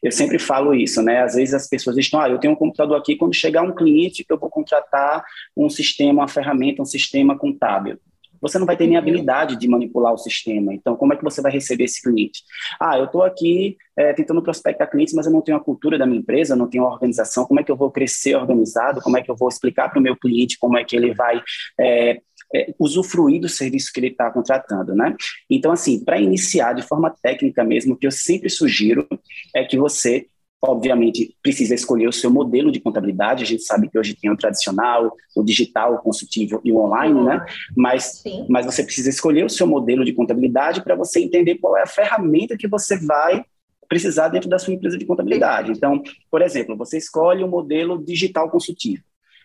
eu 0.02 0.12
sempre 0.12 0.40
falo 0.40 0.74
isso, 0.74 1.02
né? 1.02 1.22
Às 1.22 1.36
vezes 1.36 1.54
as 1.54 1.68
pessoas 1.68 1.98
estão, 1.98 2.20
ah, 2.20 2.30
eu 2.30 2.40
tenho 2.40 2.54
um 2.54 2.58
computador 2.58 2.98
aqui, 2.98 3.16
quando 3.16 3.34
chegar 3.34 3.64
um 3.64 3.74
cliente, 3.74 4.26
eu 4.28 4.38
vou 4.38 4.50
contratar 4.50 5.24
um 5.56 5.70
sistema, 5.70 6.22
uma 6.22 6.28
ferramenta, 6.28 6.82
um 6.82 6.86
sistema 6.86 7.38
contábil 7.38 8.00
você 8.44 8.60
não 8.60 8.66
vai 8.66 8.76
ter 8.76 8.86
nem 8.86 8.98
uhum. 8.98 9.02
habilidade 9.02 9.58
de 9.58 9.68
manipular 9.70 10.14
o 10.14 10.18
sistema. 10.18 10.74
Então, 10.74 10.98
como 10.98 11.14
é 11.14 11.16
que 11.16 11.24
você 11.24 11.42
vai 11.42 11.52
receber 11.52 11.86
esse 11.86 12.02
cliente? 12.02 12.44
Ah, 12.80 12.98
eu 12.98 13.06
estou 13.06 13.24
aqui 13.24 13.78
é, 13.98 14.12
tentando 14.12 14.44
prospectar 14.44 14.92
clientes, 14.92 15.14
mas 15.14 15.26
eu 15.26 15.32
não 15.32 15.42
tenho 15.42 15.58
a 15.58 15.64
cultura 15.64 15.98
da 15.98 16.06
minha 16.06 16.20
empresa, 16.20 16.56
não 16.56 16.70
tenho 16.70 16.84
a 16.84 16.92
organização. 16.92 17.46
Como 17.46 17.62
é 17.62 17.64
que 17.64 17.72
eu 17.72 17.78
vou 17.78 17.90
crescer 17.90 18.36
organizado? 18.36 19.02
Como 19.02 19.18
é 19.18 19.22
que 19.22 19.32
eu 19.32 19.36
vou 19.36 19.48
explicar 19.48 19.90
para 19.90 20.00
o 20.00 20.04
meu 20.04 20.18
cliente 20.18 20.60
como 20.60 20.78
é 20.78 20.84
que 20.84 20.96
ele 20.96 21.14
vai 21.14 21.42
é, 21.80 22.20
é, 22.54 22.74
usufruir 22.78 23.40
do 23.40 23.48
serviço 23.48 23.92
que 23.94 24.00
ele 24.00 24.08
está 24.08 24.30
contratando, 24.30 24.94
né? 24.94 25.16
Então, 25.50 25.72
assim, 25.72 26.04
para 26.04 26.20
iniciar 26.20 26.74
de 26.74 26.82
forma 26.82 27.16
técnica 27.22 27.64
mesmo, 27.64 27.94
o 27.94 27.98
que 27.98 28.06
eu 28.06 28.12
sempre 28.12 28.50
sugiro 28.50 29.08
é 29.56 29.64
que 29.64 29.78
você 29.78 30.28
obviamente, 30.66 31.36
precisa 31.44 31.76
escolher 31.76 32.08
o 32.08 32.14
seu 32.14 32.32
modelo 32.32 32.72
de 32.72 32.80
contabilidade. 32.80 33.44
A 33.44 33.46
gente 33.46 33.64
sabe 33.64 33.90
que 33.90 34.00
hoje 34.00 34.16
tem 34.16 34.32
o 34.32 34.38
tradicional, 34.38 35.14
o 35.36 35.44
digital, 35.44 35.96
o 35.96 35.98
consultivo 35.98 36.62
e 36.64 36.72
o 36.72 36.78
online, 36.78 37.22
né? 37.22 37.46
Mas, 37.76 38.24
mas 38.48 38.66
você 38.66 38.82
precisa 38.82 39.10
escolher 39.10 39.46
o 39.46 39.50
seu 39.50 39.68
modelo 39.68 40.06
de 40.06 40.14
contabilidade 40.14 40.82
para 40.82 40.96
você 40.96 41.20
entender 41.20 41.56
qual 41.56 41.76
é 41.76 41.84
a 41.84 41.88
ferramenta 41.88 42.56
que 42.56 42.68
você 42.68 42.98
vai 42.98 43.44
precisar 43.90 44.30
dentro 44.30 44.50
da 44.50 44.58
sua 44.58 44.74
empresa 44.74 44.98
de 44.98 45.06
contabilidade. 45.06 45.72
Então, 45.72 46.02
por 46.32 46.42
exemplo, 46.42 46.78
você 46.78 46.98
escolhe 46.98 47.44
o 47.44 47.48
modelo 47.48 48.02
digital 48.02 48.50
consultivo. 48.50 49.04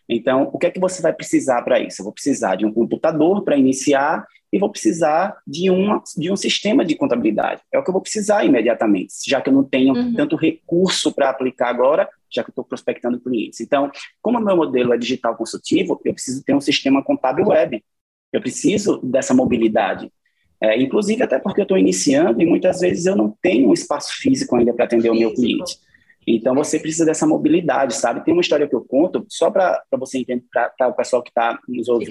Então, 0.09 0.49
o 0.53 0.59
que 0.59 0.67
é 0.67 0.71
que 0.71 0.81
você 0.81 1.03
vai 1.03 1.13
precisar 1.13 1.63
para 1.63 1.79
isso? 1.79 2.01
Eu 2.01 2.05
vou 2.05 2.13
precisar 2.13 2.57
de 2.57 2.65
um 2.65 2.73
computador 2.73 3.45
para 3.45 3.57
iniciar 3.57 4.25
e 4.51 4.59
vou 4.59 4.71
precisar 4.71 5.37
de, 5.47 5.71
uma, 5.71 6.03
de 6.17 6.33
um 6.33 6.37
sistema 6.37 6.85
de 6.85 6.95
contabilidade. 6.97 7.61
É 7.71 7.79
o 7.79 7.85
que 7.85 7.91
eu 7.91 7.93
vou 7.93 8.01
precisar 8.01 8.45
imediatamente, 8.45 9.13
já 9.27 9.41
que 9.41 9.51
eu 9.51 9.53
não 9.53 9.63
tenho 9.63 9.95
uhum. 9.95 10.15
tanto 10.15 10.37
recurso 10.37 11.13
para 11.13 11.29
aplicar 11.29 11.69
agora, 11.69 12.09
já 12.31 12.43
que 12.43 12.49
eu 12.49 12.53
estou 12.53 12.65
prospectando 12.65 13.21
clientes. 13.21 13.61
Então, 13.61 13.91
como 14.23 14.39
o 14.39 14.45
meu 14.45 14.57
modelo 14.57 14.95
é 14.95 14.99
digital 14.99 15.37
consultivo, 15.37 16.01
eu 16.05 16.15
preciso 16.15 16.43
ter 16.43 16.55
um 16.55 16.61
sistema 16.61 17.05
contábil 17.05 17.49
web. 17.49 17.85
Eu 18.33 18.41
preciso 18.41 19.01
dessa 19.03 19.35
mobilidade. 19.35 20.11
É, 20.61 20.81
inclusive, 20.81 21.23
até 21.23 21.39
porque 21.39 21.61
eu 21.61 21.65
estou 21.65 21.79
iniciando 21.79 22.43
e 22.43 22.47
muitas 22.47 22.81
vezes 22.81 23.07
eu 23.07 23.15
não 23.15 23.37
tenho 23.43 23.69
um 23.69 23.73
espaço 23.73 24.13
físico 24.17 24.57
ainda 24.57 24.73
para 24.73 24.87
atender 24.87 25.11
físico. 25.11 25.17
o 25.17 25.21
meu 25.21 25.35
cliente. 25.35 25.79
Então 26.37 26.55
você 26.55 26.79
precisa 26.79 27.05
dessa 27.05 27.27
mobilidade, 27.27 27.95
sabe? 27.95 28.25
Tem 28.25 28.35
uma 28.35 28.41
história 28.41 28.67
que 28.69 28.75
eu 28.75 28.85
conto, 28.85 29.25
só 29.29 29.51
para 29.51 29.83
você 29.99 30.19
entender, 30.19 30.45
para 30.53 30.89
o 30.89 30.93
pessoal 30.93 31.23
que 31.23 31.31
está 31.31 31.59
nos 31.69 31.89
ouvindo 31.89 32.11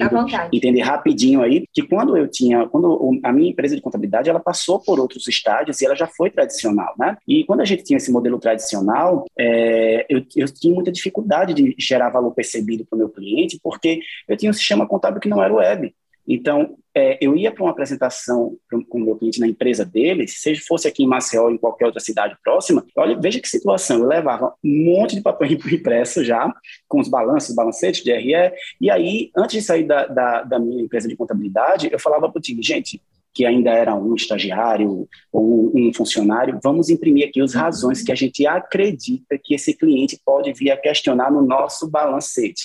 entender 0.52 0.82
rapidinho 0.82 1.42
aí, 1.42 1.66
que 1.74 1.84
quando 1.84 2.18
eu 2.18 2.28
tinha, 2.28 2.68
quando 2.68 3.20
a 3.24 3.32
minha 3.32 3.50
empresa 3.50 3.76
de 3.76 3.82
contabilidade, 3.82 4.30
ela 4.30 4.40
passou 4.40 4.80
por 4.80 5.00
outros 5.00 5.28
estágios 5.28 5.82
e 5.82 5.86
ela 5.86 5.96
já 5.96 6.08
foi 6.08 6.30
tradicional, 6.30 6.94
né? 6.98 7.18
E 7.28 7.44
quando 7.44 7.62
a 7.62 7.66
gente 7.66 7.84
tinha 7.84 7.98
esse 7.98 8.12
modelo 8.12 8.40
tradicional, 8.40 9.26
é, 9.38 10.06
eu, 10.10 10.24
eu 10.36 10.48
tinha 10.48 10.74
muita 10.74 10.92
dificuldade 10.92 11.54
de 11.54 11.76
gerar 11.78 12.10
valor 12.10 12.32
percebido 12.32 12.86
para 12.86 12.96
o 12.96 13.00
meu 13.00 13.10
cliente, 13.10 13.60
porque 13.62 14.00
eu 14.28 14.38
tinha 14.38 14.50
um 14.50 14.54
sistema 14.54 14.88
contábil 14.88 15.20
que 15.20 15.30
não 15.30 15.42
era 15.44 15.54
web. 15.54 15.94
Então, 16.28 16.76
é, 16.94 17.18
eu 17.22 17.36
ia 17.38 17.52
para 17.52 17.64
uma 17.64 17.72
apresentação 17.72 18.58
com 18.90 18.98
o 18.98 19.06
meu 19.06 19.16
cliente 19.16 19.40
na 19.40 19.48
empresa 19.48 19.86
dele, 19.86 20.28
se 20.28 20.56
fosse 20.56 20.88
aqui 20.88 21.04
em 21.04 21.08
Maceió 21.08 21.44
ou 21.44 21.52
em 21.52 21.58
qualquer 21.58 21.86
outra 21.86 22.00
cidade 22.00 22.36
próxima, 22.44 22.84
olha, 22.96 23.18
veja 23.20 23.40
que 23.40 23.48
situação, 23.48 24.00
eu 24.00 24.08
levava 24.08 24.54
um 24.64 24.86
monte 24.86 25.16
de 25.16 25.22
papel 25.22 25.48
impresso 25.72 26.24
já, 26.24 26.52
com 26.88 27.00
os 27.00 27.08
balanços, 27.08 27.56
balancetes 27.56 28.04
de 28.04 28.12
RE, 28.12 28.52
e 28.82 28.90
aí, 28.90 29.32
antes 29.38 29.58
de 29.58 29.62
sair 29.62 29.84
da, 29.84 30.08
da, 30.08 30.44
da 30.44 30.60
minha 30.60 30.84
empresa 30.84 31.08
de 31.08 31.16
contabilidade, 31.16 31.90
eu 31.92 32.00
falava 32.00 32.30
para 32.30 32.40
o 32.40 32.42
time, 32.42 32.62
gente, 32.62 33.02
que 33.38 33.46
ainda 33.46 33.70
era 33.70 33.94
um 33.94 34.16
estagiário 34.16 35.08
ou 35.32 35.72
um 35.78 35.94
funcionário, 35.94 36.60
vamos 36.64 36.90
imprimir 36.90 37.28
aqui 37.28 37.40
as 37.40 37.54
razões 37.54 38.02
que 38.02 38.12
a 38.12 38.16
gente 38.16 38.48
acredita 38.48 39.38
que 39.42 39.54
esse 39.54 39.76
cliente 39.76 40.20
pode 40.26 40.52
vir 40.54 40.72
a 40.72 40.78
questionar 40.78 41.32
no 41.32 41.44
nosso 41.44 41.88
balancete. 41.88 42.64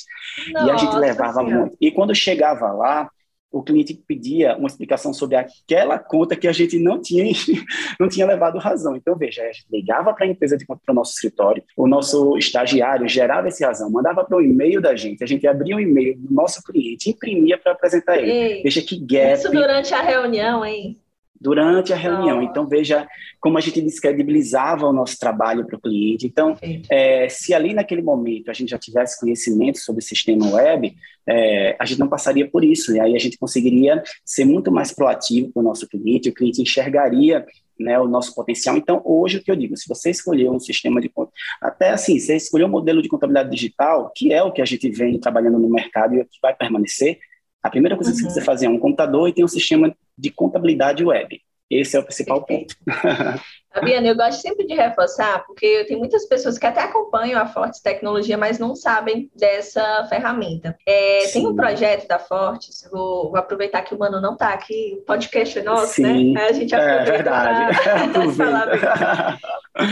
Nossa, 0.51 0.67
e 0.67 0.71
a 0.71 0.77
gente 0.79 0.97
levava 0.97 1.45
senhora. 1.45 1.61
muito. 1.61 1.77
E 1.79 1.91
quando 1.91 2.15
chegava 2.15 2.73
lá, 2.73 3.11
o 3.53 3.63
cliente 3.63 3.95
pedia 3.95 4.57
uma 4.57 4.67
explicação 4.67 5.13
sobre 5.13 5.37
aquela 5.37 5.99
conta 5.99 6.35
que 6.35 6.49
a 6.49 6.53
gente 6.53 6.79
não 6.79 7.01
tinha, 7.01 7.25
não 8.01 8.09
tinha 8.09 8.27
levado 8.27 8.59
razão. 8.59 8.97
Então, 8.97 9.15
veja, 9.17 9.43
a 9.43 9.53
gente 9.53 9.67
ligava 9.71 10.13
para 10.15 10.25
a 10.25 10.29
empresa 10.29 10.57
de 10.57 10.65
conta, 10.65 10.81
para 10.85 10.93
o 10.93 10.97
nosso 10.97 11.13
escritório, 11.13 11.63
o 11.77 11.87
nosso 11.87 12.37
estagiário 12.39 13.07
gerava 13.09 13.49
esse 13.49 13.65
razão, 13.65 13.91
mandava 13.91 14.25
para 14.25 14.37
o 14.37 14.41
e-mail 14.41 14.81
da 14.81 14.97
gente, 14.97 15.23
a 15.23 15.27
gente 15.27 15.47
abria 15.47 15.77
o 15.77 15.81
e-mail 15.81 16.19
do 16.19 16.33
nosso 16.33 16.63
cliente, 16.63 17.11
imprimia 17.11 17.59
para 17.59 17.73
apresentar 17.73 18.19
ele. 18.19 18.31
Ei, 18.31 18.63
veja 18.63 18.81
que 18.81 18.99
gap. 18.99 19.35
Isso 19.35 19.51
durante 19.51 19.93
a 19.93 20.01
reunião, 20.01 20.65
hein? 20.65 21.02
Durante 21.43 21.93
a 21.93 21.97
reunião. 21.97 22.41
Então, 22.41 22.67
veja 22.67 23.07
como 23.41 23.59
a 23.59 23.61
gente 23.61 23.83
descredibilizava 23.83 24.87
o 24.87 24.93
nosso 24.93 25.19
trabalho 25.19 25.67
para 25.67 25.77
o 25.77 25.81
cliente. 25.81 26.27
Então, 26.27 26.57
é, 26.89 27.29
se 27.29 27.53
ali 27.53 27.75
naquele 27.75 28.01
momento 28.01 28.51
a 28.51 28.55
gente 28.55 28.71
já 28.71 28.79
tivesse 28.79 29.19
conhecimento 29.19 29.79
sobre 29.79 30.01
o 30.01 30.07
sistema 30.07 30.49
web, 30.55 30.95
é, 31.29 31.77
a 31.79 31.85
gente 31.85 31.99
não 31.99 32.09
passaria 32.09 32.49
por 32.49 32.63
isso. 32.63 32.95
E 32.95 33.01
aí 33.01 33.17
a 33.17 33.19
gente 33.19 33.37
conseguiria 33.37 34.03
ser 34.25 34.45
muito 34.45 34.71
mais 34.71 34.93
proativo 34.93 35.51
para 35.53 35.61
o 35.61 35.65
nosso 35.65 35.89
cliente, 35.89 36.29
o 36.29 36.35
cliente 36.35 36.63
enxergaria 36.63 37.45
né, 37.79 37.99
o 37.99 38.07
nosso 38.07 38.33
potencial. 38.35 38.77
Então, 38.77 39.03
hoje, 39.05 39.39
o 39.39 39.43
que 39.43 39.51
eu 39.51 39.57
digo, 39.57 39.77
se 39.77 39.89
você 39.89 40.11
escolher 40.11 40.49
um 40.49 40.61
sistema 40.61 41.01
de... 41.01 41.11
Até 41.61 41.91
assim, 41.91 42.21
você 42.21 42.37
escolher 42.37 42.65
um 42.65 42.69
modelo 42.69 43.03
de 43.03 43.09
contabilidade 43.09 43.51
digital, 43.51 44.13
que 44.15 44.33
é 44.33 44.43
o 44.43 44.53
que 44.53 44.63
a 44.63 44.65
gente 44.65 44.89
vem 44.91 45.19
trabalhando 45.19 45.59
no 45.59 45.69
mercado 45.69 46.15
e 46.15 46.25
que 46.25 46.39
vai 46.41 46.55
permanecer, 46.55 47.19
a 47.63 47.71
primeira 47.71 47.97
coisa 47.97 48.11
uhum. 48.11 48.17
que 48.17 48.23
você 48.23 48.27
precisa 48.27 48.45
fazer 48.45 48.67
é 48.67 48.69
um 48.69 48.79
computador 48.79 49.29
e 49.29 49.33
tem 49.33 49.45
um 49.45 49.49
sistema 49.49 49.95
de 50.17 50.31
contabilidade 50.31 51.05
web. 51.05 51.41
Esse 51.71 51.97
é 51.97 52.01
o 52.01 52.05
principal 52.05 52.45
ponto. 52.45 52.75
Fabiana, 53.73 54.07
eu 54.07 54.15
gosto 54.15 54.43
sempre 54.43 54.67
de 54.67 54.75
reforçar, 54.75 55.47
porque 55.47 55.85
tem 55.85 55.97
muitas 55.97 56.27
pessoas 56.27 56.59
que 56.59 56.67
até 56.67 56.83
acompanham 56.83 57.41
a 57.41 57.47
Fortes 57.47 57.81
Tecnologia, 57.81 58.37
mas 58.37 58.59
não 58.59 58.77
sabem 58.77 59.31
dessa 59.35 60.07
ferramenta. 60.11 60.77
É, 60.87 61.27
tem 61.33 61.47
um 61.47 61.57
projeto 61.57 62.07
da 62.07 62.19
Fortes, 62.19 62.87
vou, 62.93 63.31
vou, 63.31 63.39
aproveitar 63.39 63.81
que 63.81 63.95
o 63.95 63.99
Mano 63.99 64.21
não 64.21 64.35
está 64.35 64.51
aqui, 64.51 64.99
o 64.99 65.07
podcast 65.07 65.59
é 65.59 65.63
nosso, 65.63 65.95
Sim, 65.95 66.35
né? 66.35 66.49
A 66.49 66.53
gente 66.53 66.75
aproveita 66.75 67.09
é 67.09 67.13
verdade. 67.13 67.79
Pra 68.13 68.33
falar 68.33 69.39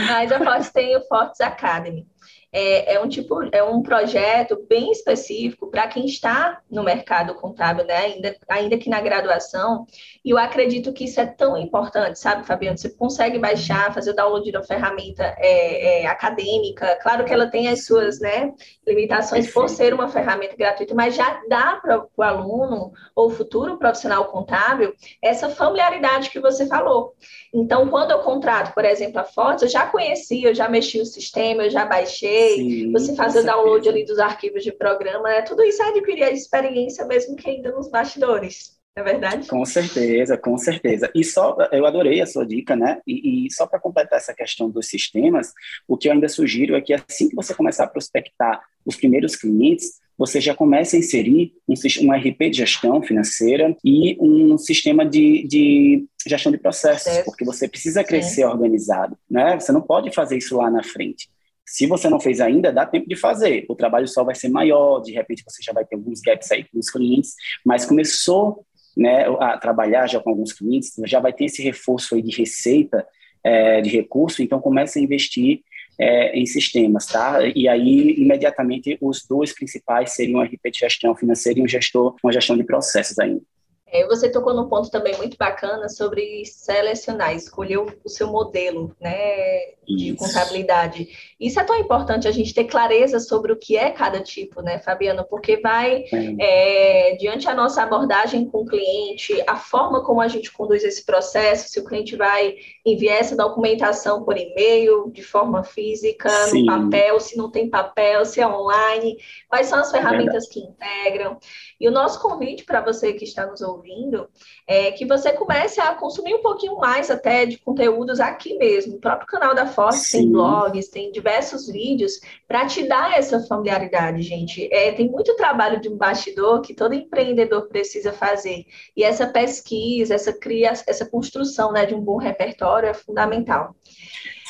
Mas 0.07 0.31
a 0.31 0.43
Fortes 0.43 0.71
tem 0.71 0.95
o 0.95 1.01
Fortes 1.07 1.41
Academy 1.41 2.05
é, 2.51 2.95
é, 2.95 2.99
um 2.99 3.07
tipo, 3.07 3.41
é 3.51 3.63
um 3.63 3.81
projeto 3.81 4.65
bem 4.67 4.91
específico 4.91 5.69
para 5.71 5.87
quem 5.87 6.05
está 6.05 6.59
no 6.69 6.83
mercado 6.83 7.33
contábil, 7.35 7.85
né? 7.85 7.97
Ainda, 7.97 8.35
ainda 8.49 8.77
que 8.77 8.89
na 8.89 8.99
graduação. 8.99 9.85
E 10.23 10.31
eu 10.31 10.37
acredito 10.37 10.91
que 10.91 11.05
isso 11.05 11.19
é 11.21 11.25
tão 11.25 11.57
importante, 11.57 12.19
sabe, 12.19 12.45
Fabiano? 12.45 12.77
Você 12.77 12.89
consegue 12.89 13.39
baixar, 13.39 13.93
fazer 13.93 14.11
o 14.11 14.15
download 14.15 14.51
de 14.51 14.57
uma 14.57 14.63
ferramenta 14.63 15.23
é, 15.37 16.01
é, 16.01 16.07
acadêmica. 16.07 16.99
Claro 17.01 17.23
que 17.23 17.33
ela 17.33 17.47
tem 17.47 17.69
as 17.69 17.85
suas 17.85 18.19
né, 18.19 18.51
limitações 18.85 19.51
por 19.51 19.69
ser 19.69 19.93
uma 19.93 20.09
ferramenta 20.09 20.55
gratuita, 20.55 20.93
mas 20.93 21.15
já 21.15 21.41
dá 21.47 21.79
para 21.81 22.05
o 22.15 22.21
aluno 22.21 22.91
ou 23.15 23.29
futuro 23.29 23.77
profissional 23.77 24.25
contábil 24.25 24.93
essa 25.21 25.49
familiaridade 25.49 26.29
que 26.29 26.39
você 26.39 26.65
falou. 26.67 27.15
Então, 27.53 27.87
quando 27.89 28.11
eu 28.11 28.19
contrato, 28.19 28.73
por 28.73 28.85
exemplo, 28.85 29.19
a 29.19 29.23
Fortes, 29.23 29.63
eu 29.63 29.69
já 29.69 29.85
conhecia, 29.85 30.49
eu 30.49 30.55
já 30.55 30.69
mexi 30.69 30.99
o 30.99 31.05
sistema, 31.05 31.63
eu 31.63 31.69
já 31.69 31.85
baixei, 31.85 32.40
Sim, 32.49 32.91
você 32.91 33.15
fazer 33.15 33.39
o 33.39 33.45
download 33.45 33.87
ali 33.87 34.05
dos 34.05 34.19
arquivos 34.19 34.63
de 34.63 34.71
programa, 34.71 35.29
né? 35.29 35.41
tudo 35.41 35.63
isso 35.63 35.81
é 35.81 35.89
adquirir 35.89 36.23
a 36.23 36.31
experiência 36.31 37.05
mesmo 37.05 37.35
que 37.35 37.49
ainda 37.49 37.71
nos 37.71 37.89
bastidores. 37.89 38.79
É 38.93 39.01
verdade? 39.01 39.47
Com 39.47 39.63
certeza, 39.63 40.37
com 40.37 40.57
certeza. 40.57 41.09
E 41.15 41.23
só, 41.23 41.55
eu 41.71 41.85
adorei 41.85 42.19
a 42.19 42.25
sua 42.25 42.45
dica, 42.45 42.75
né? 42.75 42.99
E, 43.07 43.45
e 43.45 43.51
só 43.53 43.65
para 43.65 43.79
completar 43.79 44.19
essa 44.19 44.33
questão 44.33 44.69
dos 44.69 44.87
sistemas, 44.87 45.53
o 45.87 45.95
que 45.95 46.09
eu 46.09 46.11
ainda 46.11 46.27
sugiro 46.27 46.75
é 46.75 46.81
que 46.81 46.93
assim 46.93 47.29
que 47.29 47.35
você 47.35 47.53
começar 47.53 47.85
a 47.85 47.87
prospectar 47.87 48.61
os 48.85 48.97
primeiros 48.97 49.37
clientes, 49.37 50.01
você 50.17 50.41
já 50.41 50.53
começa 50.53 50.97
a 50.97 50.99
inserir 50.99 51.53
um, 51.67 51.73
um 51.73 52.11
RP 52.11 52.51
de 52.51 52.57
gestão 52.57 53.01
financeira 53.01 53.75
e 53.83 54.17
um 54.19 54.57
sistema 54.57 55.05
de, 55.05 55.47
de 55.47 56.05
gestão 56.27 56.51
de 56.51 56.57
processos, 56.57 57.03
Processo. 57.03 57.25
porque 57.25 57.45
você 57.45 57.69
precisa 57.69 58.03
crescer 58.03 58.45
organizado, 58.45 59.17
né? 59.29 59.57
Você 59.57 59.71
não 59.71 59.81
pode 59.81 60.13
fazer 60.13 60.37
isso 60.37 60.57
lá 60.57 60.69
na 60.69 60.83
frente. 60.83 61.29
Se 61.71 61.87
você 61.87 62.09
não 62.09 62.19
fez 62.19 62.41
ainda, 62.41 62.69
dá 62.69 62.85
tempo 62.85 63.07
de 63.07 63.15
fazer. 63.15 63.65
O 63.69 63.75
trabalho 63.75 64.05
só 64.05 64.25
vai 64.25 64.35
ser 64.35 64.49
maior, 64.49 64.99
de 64.99 65.13
repente 65.13 65.41
você 65.47 65.63
já 65.63 65.71
vai 65.71 65.85
ter 65.85 65.95
alguns 65.95 66.19
gaps 66.19 66.51
aí 66.51 66.65
com 66.65 66.77
os 66.77 66.89
clientes, 66.89 67.33
mas 67.65 67.85
começou 67.85 68.65
né, 68.95 69.25
a 69.39 69.57
trabalhar 69.57 70.05
já 70.05 70.19
com 70.19 70.31
alguns 70.31 70.51
clientes, 70.51 70.91
já 71.05 71.21
vai 71.21 71.31
ter 71.31 71.45
esse 71.45 71.61
reforço 71.61 72.13
aí 72.13 72.21
de 72.21 72.35
receita, 72.35 73.07
é, 73.41 73.79
de 73.79 73.89
recurso, 73.89 74.43
então 74.43 74.59
comece 74.59 74.99
a 74.99 75.01
investir 75.01 75.61
é, 75.97 76.37
em 76.37 76.45
sistemas, 76.45 77.05
tá? 77.05 77.39
E 77.55 77.69
aí, 77.69 78.15
imediatamente, 78.17 78.97
os 78.99 79.25
dois 79.25 79.53
principais 79.53 80.11
seriam 80.11 80.41
um 80.41 80.43
RP 80.43 80.71
de 80.73 80.79
gestão 80.79 81.15
financeira 81.15 81.59
e 81.59 81.63
um 81.63 81.67
gestor, 81.67 82.17
uma 82.21 82.33
gestão 82.33 82.57
de 82.57 82.65
processos 82.65 83.17
ainda. 83.17 83.41
É, 83.91 84.07
você 84.07 84.29
tocou 84.29 84.53
num 84.53 84.69
ponto 84.69 84.89
também 84.89 85.15
muito 85.17 85.37
bacana 85.37 85.89
sobre 85.89 86.45
selecionar, 86.45 87.35
escolher 87.35 87.77
o, 87.77 87.87
o 88.05 88.09
seu 88.09 88.27
modelo 88.27 88.95
né, 88.99 89.73
de 89.85 90.11
Isso. 90.11 90.17
contabilidade. 90.17 91.09
Isso 91.39 91.59
é 91.59 91.63
tão 91.63 91.77
importante 91.77 92.27
a 92.27 92.31
gente 92.31 92.53
ter 92.53 92.65
clareza 92.65 93.19
sobre 93.19 93.51
o 93.51 93.57
que 93.57 93.75
é 93.75 93.89
cada 93.91 94.21
tipo, 94.21 94.61
né, 94.61 94.79
Fabiano? 94.79 95.25
Porque 95.29 95.57
vai, 95.57 96.05
é, 96.39 97.17
diante 97.19 97.49
a 97.49 97.55
nossa 97.55 97.83
abordagem 97.83 98.45
com 98.45 98.59
o 98.59 98.65
cliente, 98.65 99.43
a 99.45 99.57
forma 99.57 100.03
como 100.03 100.21
a 100.21 100.27
gente 100.27 100.51
conduz 100.51 100.83
esse 100.83 101.05
processo, 101.05 101.69
se 101.69 101.79
o 101.79 101.85
cliente 101.85 102.15
vai 102.15 102.55
enviar 102.85 103.19
essa 103.19 103.35
documentação 103.35 104.23
por 104.23 104.37
e-mail, 104.37 105.11
de 105.11 105.21
forma 105.21 105.63
física, 105.63 106.29
Sim. 106.47 106.65
no 106.65 106.65
papel, 106.65 107.19
se 107.19 107.37
não 107.37 107.51
tem 107.51 107.69
papel, 107.69 108.25
se 108.25 108.41
é 108.41 108.47
online, 108.47 109.17
quais 109.47 109.67
são 109.67 109.79
as 109.79 109.91
ferramentas 109.91 110.47
que 110.47 110.59
integram. 110.59 111.37
E 111.79 111.87
o 111.87 111.91
nosso 111.91 112.21
convite 112.21 112.63
para 112.63 112.81
você 112.81 113.13
que 113.13 113.23
está 113.23 113.45
nos 113.45 113.61
ouvindo 113.61 114.27
é 114.67 114.91
que 114.91 115.05
você 115.05 115.31
comece 115.33 115.79
a 115.79 115.93
consumir 115.93 116.33
um 116.33 116.41
pouquinho 116.41 116.77
mais 116.77 117.11
até 117.11 117.45
de 117.45 117.57
conteúdos 117.57 118.19
aqui 118.19 118.57
mesmo. 118.57 118.95
O 118.95 118.99
próprio 118.99 119.27
canal 119.27 119.53
da 119.53 119.67
Force 119.67 120.11
tem 120.11 120.31
blogs, 120.31 120.89
tem 120.89 121.11
diversos 121.11 121.67
vídeos 121.67 122.19
para 122.47 122.65
te 122.65 122.87
dar 122.87 123.17
essa 123.17 123.39
familiaridade, 123.41 124.21
gente. 124.23 124.67
É, 124.73 124.91
tem 124.91 125.09
muito 125.09 125.35
trabalho 125.35 125.79
de 125.79 125.89
um 125.89 125.97
bastidor 125.97 126.61
que 126.61 126.73
todo 126.73 126.95
empreendedor 126.95 127.67
precisa 127.67 128.11
fazer. 128.11 128.65
E 128.95 129.03
essa 129.03 129.27
pesquisa, 129.27 130.15
essa 130.15 130.33
cria, 130.33 130.71
essa 130.87 131.05
construção 131.05 131.71
né, 131.71 131.85
de 131.85 131.93
um 131.93 132.01
bom 132.01 132.17
repertório 132.17 132.70
é 132.79 132.93
fundamental. 132.93 133.75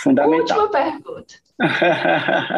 Fundamental. 0.01 0.60
Última 0.60 0.70
pergunta. 0.70 1.34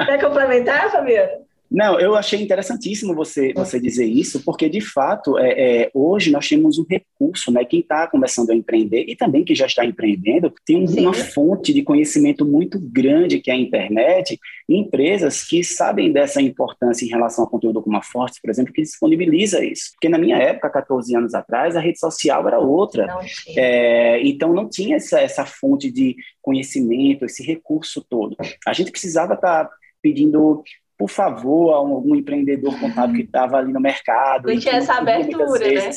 Quer 0.06 0.22
complementar, 0.22 0.92
Fabiana? 0.92 1.43
Não, 1.74 2.00
eu 2.00 2.16
achei 2.16 2.40
interessantíssimo 2.40 3.16
você, 3.16 3.52
você 3.52 3.80
dizer 3.80 4.06
isso, 4.06 4.44
porque 4.44 4.70
de 4.70 4.80
fato 4.80 5.40
é, 5.40 5.86
é 5.86 5.92
hoje 5.92 6.32
nós 6.32 6.48
temos 6.48 6.78
um 6.78 6.86
recurso, 6.88 7.52
né? 7.52 7.66
Quem 7.66 7.80
está 7.80 8.08
começando 8.08 8.52
a 8.52 8.56
empreender 8.56 9.06
e 9.08 9.16
também 9.16 9.44
que 9.44 9.56
já 9.56 9.66
está 9.66 9.84
empreendendo 9.84 10.54
tem 10.64 10.86
Sim. 10.86 11.02
uma 11.02 11.14
fonte 11.14 11.74
de 11.74 11.82
conhecimento 11.82 12.46
muito 12.46 12.80
grande 12.80 13.40
que 13.40 13.50
é 13.50 13.56
a 13.56 13.58
internet, 13.58 14.40
empresas 14.70 15.44
que 15.44 15.64
sabem 15.64 16.12
dessa 16.12 16.40
importância 16.40 17.06
em 17.06 17.10
relação 17.10 17.44
ao 17.44 17.50
conteúdo 17.50 17.82
como 17.82 17.98
a 17.98 18.04
Forte, 18.04 18.40
por 18.40 18.52
exemplo, 18.52 18.72
que 18.72 18.84
disponibiliza 18.84 19.66
isso. 19.66 19.94
Porque 19.94 20.10
na 20.10 20.20
minha 20.20 20.38
época, 20.38 20.70
14 20.70 21.16
anos 21.16 21.34
atrás, 21.34 21.76
a 21.76 21.80
rede 21.80 22.00
social 22.00 22.48
era 22.48 22.60
outra. 22.60 23.08
Não 23.08 23.22
é, 23.58 24.22
então 24.22 24.54
não 24.54 24.70
tinha 24.70 24.98
essa, 24.98 25.20
essa 25.20 25.44
fonte 25.44 25.92
de 25.92 26.16
conhecimento, 26.40 27.26
esse 27.26 27.42
recurso 27.42 28.06
todo. 28.08 28.38
A 28.68 28.74
gente 28.74 28.92
precisava 28.92 29.34
estar 29.34 29.66
tá 29.66 29.72
pedindo 30.02 30.62
por 31.04 31.10
favor, 31.10 31.74
a 31.74 31.76
algum 31.76 32.16
empreendedor 32.16 32.80
contábil 32.80 33.18
que 33.18 33.24
estava 33.24 33.58
ali 33.58 33.74
no 33.74 33.82
mercado. 33.82 34.48
Não 34.48 34.58
tinha 34.58 34.76
essa 34.76 34.94
abertura, 34.94 35.68
né? 35.68 35.90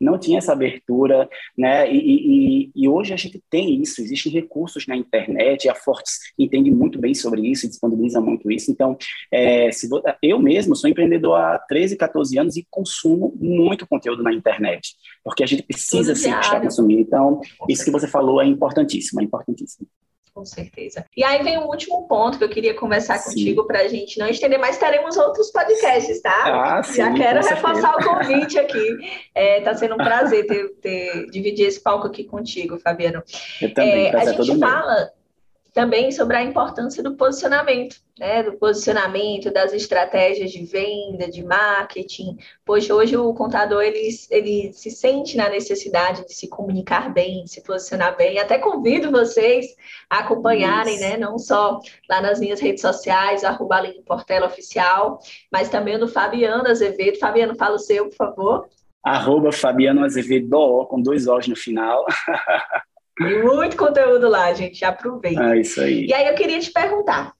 Não 0.00 0.18
tinha 0.18 0.38
essa 0.38 0.52
abertura, 0.52 1.28
né? 1.58 1.92
E, 1.92 1.98
e, 1.98 2.70
e, 2.72 2.88
hoje 2.88 3.12
a 3.12 3.16
gente 3.16 3.42
tem 3.50 3.82
isso, 3.82 4.00
existem 4.00 4.30
recursos 4.30 4.86
na 4.86 4.96
internet, 4.96 5.68
a 5.68 5.74
Fortes 5.74 6.32
entende 6.38 6.70
muito 6.70 7.00
bem 7.00 7.12
sobre 7.12 7.40
isso, 7.40 7.66
disponibiliza 7.66 8.20
muito 8.20 8.52
isso. 8.52 8.70
Então, 8.70 8.96
é, 9.32 9.72
se, 9.72 9.88
eu 10.22 10.38
mesmo 10.38 10.76
sou 10.76 10.88
empreendedor 10.88 11.34
há 11.34 11.58
13, 11.58 11.96
14 11.96 12.38
anos 12.38 12.56
e 12.56 12.64
consumo 12.70 13.34
muito 13.40 13.84
conteúdo 13.84 14.22
na 14.22 14.32
internet, 14.32 14.94
porque 15.24 15.42
a 15.42 15.46
gente 15.46 15.64
precisa 15.64 16.14
sempre 16.14 16.38
estar 16.38 16.60
consumindo. 16.60 17.00
Então, 17.00 17.40
isso 17.68 17.84
que 17.84 17.90
você 17.90 18.06
falou 18.06 18.40
é 18.40 18.46
importantíssimo, 18.46 19.20
é 19.20 19.24
importantíssimo. 19.24 19.88
Com 20.34 20.46
certeza. 20.46 21.04
E 21.14 21.22
aí 21.22 21.42
vem 21.42 21.58
o 21.58 21.62
um 21.62 21.66
último 21.66 22.08
ponto 22.08 22.38
que 22.38 22.44
eu 22.44 22.48
queria 22.48 22.74
conversar 22.74 23.18
sim. 23.18 23.28
contigo 23.30 23.66
para 23.66 23.80
a 23.80 23.88
gente 23.88 24.18
não 24.18 24.26
estender, 24.26 24.58
mas 24.58 24.78
teremos 24.78 25.16
outros 25.18 25.52
podcasts, 25.52 26.22
tá? 26.22 26.78
Ah, 26.78 26.82
sim, 26.82 26.96
Já 26.96 27.12
quero 27.12 27.46
reforçar 27.46 27.94
o 27.96 28.02
convite 28.02 28.58
aqui. 28.58 28.98
Está 29.34 29.70
é, 29.72 29.74
sendo 29.74 29.94
um 29.94 29.98
prazer 29.98 30.46
ter, 30.46 30.68
ter, 30.80 31.26
dividir 31.30 31.66
esse 31.66 31.80
palco 31.80 32.06
aqui 32.06 32.24
contigo, 32.24 32.78
Fabiano. 32.78 33.22
Eu 33.60 33.74
também, 33.74 34.06
é, 34.06 34.16
a 34.16 34.24
gente 34.24 34.58
fala 34.58 35.12
também 35.72 36.12
sobre 36.12 36.36
a 36.36 36.42
importância 36.42 37.02
do 37.02 37.16
posicionamento, 37.16 37.96
né? 38.18 38.42
Do 38.42 38.52
posicionamento, 38.52 39.50
das 39.50 39.72
estratégias 39.72 40.50
de 40.50 40.64
venda, 40.64 41.30
de 41.30 41.42
marketing. 41.42 42.36
Pois 42.64 42.88
hoje 42.90 43.16
o 43.16 43.32
contador 43.32 43.82
ele, 43.82 44.08
ele 44.30 44.72
se 44.74 44.90
sente 44.90 45.36
na 45.36 45.48
necessidade 45.48 46.26
de 46.26 46.34
se 46.34 46.46
comunicar 46.46 47.12
bem, 47.12 47.44
de 47.44 47.50
se 47.50 47.62
posicionar 47.62 48.16
bem. 48.16 48.38
Até 48.38 48.58
convido 48.58 49.10
vocês 49.10 49.66
a 50.10 50.18
acompanharem, 50.18 50.94
Isso. 50.94 51.02
né? 51.02 51.16
Não 51.16 51.38
só 51.38 51.80
lá 52.08 52.20
nas 52.20 52.38
minhas 52.38 52.60
redes 52.60 52.82
sociais, 52.82 53.42
arroba 53.42 53.82
Portela 54.04 54.46
Oficial, 54.46 55.18
mas 55.50 55.70
também 55.70 55.96
no 55.96 56.06
Fabiano 56.06 56.68
Azevedo. 56.68 57.18
Fabiano, 57.18 57.56
fala 57.56 57.76
o 57.76 57.78
seu, 57.78 58.08
por 58.10 58.16
favor. 58.16 58.68
Arroba 59.02 59.50
Fabiano 59.50 60.04
Azevedo, 60.04 60.86
com 60.86 61.00
dois 61.00 61.26
O's 61.26 61.48
no 61.48 61.56
final. 61.56 62.04
Tem 63.16 63.42
muito 63.42 63.76
conteúdo 63.76 64.28
lá, 64.28 64.52
gente. 64.52 64.84
Aproveita. 64.84 65.42
É 65.42 65.60
isso 65.60 65.80
aí. 65.80 66.06
E 66.06 66.14
aí 66.14 66.26
eu 66.28 66.34
queria 66.34 66.58
te 66.60 66.70
perguntar: 66.70 67.34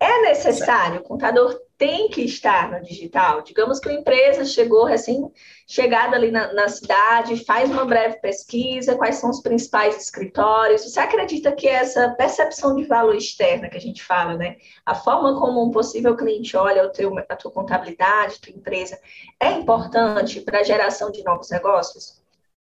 é 0.00 0.22
necessário, 0.22 1.00
o 1.00 1.02
contador 1.02 1.58
tem 1.76 2.08
que 2.08 2.22
estar 2.22 2.70
no 2.70 2.82
digital? 2.82 3.42
Digamos 3.42 3.78
que 3.78 3.88
uma 3.88 3.98
empresa 3.98 4.44
chegou 4.44 4.84
recém-chegada 4.84 6.16
ali 6.16 6.30
na, 6.30 6.52
na, 6.52 6.68
cidade, 6.68 7.44
faz 7.44 7.70
uma 7.70 7.84
breve 7.84 8.20
pesquisa, 8.20 8.96
quais 8.96 9.16
são 9.16 9.30
os 9.30 9.40
principais 9.40 9.96
escritórios. 9.96 10.82
Você 10.82 10.98
acredita 10.98 11.52
que 11.52 11.68
essa 11.68 12.10
percepção 12.10 12.74
de 12.76 12.84
valor 12.84 13.14
externa 13.14 13.68
que 13.68 13.76
a 13.76 13.80
gente 13.80 14.02
fala, 14.02 14.36
né? 14.36 14.56
A 14.84 14.94
forma 14.94 15.38
como 15.38 15.64
um 15.64 15.70
possível 15.70 16.16
cliente 16.16 16.56
olha 16.56 16.84
o 16.84 16.90
teu, 16.90 17.16
a 17.16 17.36
tua 17.36 17.50
contabilidade, 17.50 18.36
a 18.36 18.46
tua 18.46 18.56
empresa, 18.56 18.98
é 19.40 19.52
importante 19.52 20.40
para 20.40 20.60
a 20.60 20.64
geração 20.64 21.10
de 21.10 21.22
novos 21.24 21.50
negócios? 21.50 22.17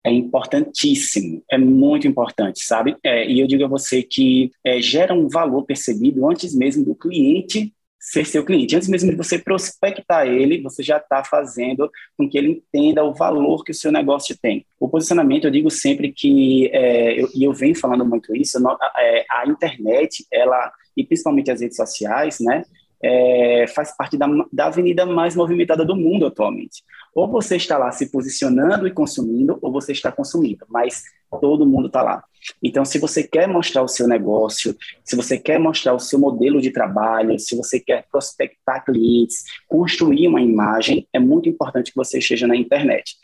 É 0.06 0.12
importantíssimo, 0.12 1.42
é 1.50 1.58
muito 1.58 2.06
importante, 2.06 2.64
sabe? 2.64 2.96
É, 3.02 3.28
e 3.28 3.40
eu 3.40 3.46
digo 3.48 3.64
a 3.64 3.68
você 3.68 4.04
que 4.04 4.52
é, 4.64 4.80
gera 4.80 5.12
um 5.12 5.28
valor 5.28 5.64
percebido 5.64 6.30
antes 6.30 6.54
mesmo 6.54 6.84
do 6.84 6.94
cliente 6.94 7.74
ser 7.98 8.24
seu 8.24 8.44
cliente. 8.44 8.76
Antes 8.76 8.88
mesmo 8.88 9.10
de 9.10 9.16
você 9.16 9.36
prospectar 9.36 10.28
ele, 10.28 10.62
você 10.62 10.80
já 10.80 10.98
está 10.98 11.24
fazendo 11.24 11.90
com 12.16 12.28
que 12.28 12.38
ele 12.38 12.50
entenda 12.52 13.02
o 13.02 13.12
valor 13.12 13.64
que 13.64 13.72
o 13.72 13.74
seu 13.74 13.90
negócio 13.90 14.36
tem. 14.40 14.64
O 14.78 14.88
posicionamento, 14.88 15.46
eu 15.46 15.50
digo 15.50 15.68
sempre 15.72 16.12
que, 16.12 16.70
é, 16.72 17.20
eu, 17.20 17.28
e 17.34 17.42
eu 17.42 17.52
venho 17.52 17.74
falando 17.74 18.04
muito 18.06 18.34
isso, 18.36 18.58
é, 18.96 19.24
a 19.28 19.48
internet, 19.48 20.24
ela, 20.32 20.72
e 20.96 21.04
principalmente 21.04 21.50
as 21.50 21.60
redes 21.60 21.76
sociais, 21.76 22.38
né, 22.38 22.62
é, 23.06 23.66
faz 23.68 23.96
parte 23.96 24.16
da, 24.16 24.26
da 24.52 24.66
avenida 24.66 25.06
mais 25.06 25.36
movimentada 25.36 25.84
do 25.84 25.96
mundo 25.96 26.26
atualmente. 26.26 26.82
Ou 27.14 27.28
você 27.28 27.56
está 27.56 27.78
lá 27.78 27.90
se 27.92 28.10
posicionando 28.10 28.86
e 28.86 28.92
consumindo, 28.92 29.58
ou 29.62 29.72
você 29.72 29.92
está 29.92 30.10
consumindo, 30.10 30.66
mas 30.68 31.02
todo 31.40 31.66
mundo 31.66 31.86
está 31.88 32.02
lá. 32.02 32.24
Então, 32.62 32.84
se 32.84 32.98
você 32.98 33.22
quer 33.22 33.48
mostrar 33.48 33.82
o 33.82 33.88
seu 33.88 34.06
negócio, 34.06 34.76
se 35.04 35.16
você 35.16 35.38
quer 35.38 35.58
mostrar 35.58 35.94
o 35.94 35.98
seu 35.98 36.18
modelo 36.18 36.60
de 36.60 36.70
trabalho, 36.70 37.38
se 37.38 37.56
você 37.56 37.80
quer 37.80 38.06
prospectar 38.10 38.84
clientes, 38.84 39.44
construir 39.66 40.28
uma 40.28 40.40
imagem, 40.40 41.06
é 41.12 41.18
muito 41.18 41.48
importante 41.48 41.90
que 41.90 41.96
você 41.96 42.18
esteja 42.18 42.46
na 42.46 42.56
internet, 42.56 43.16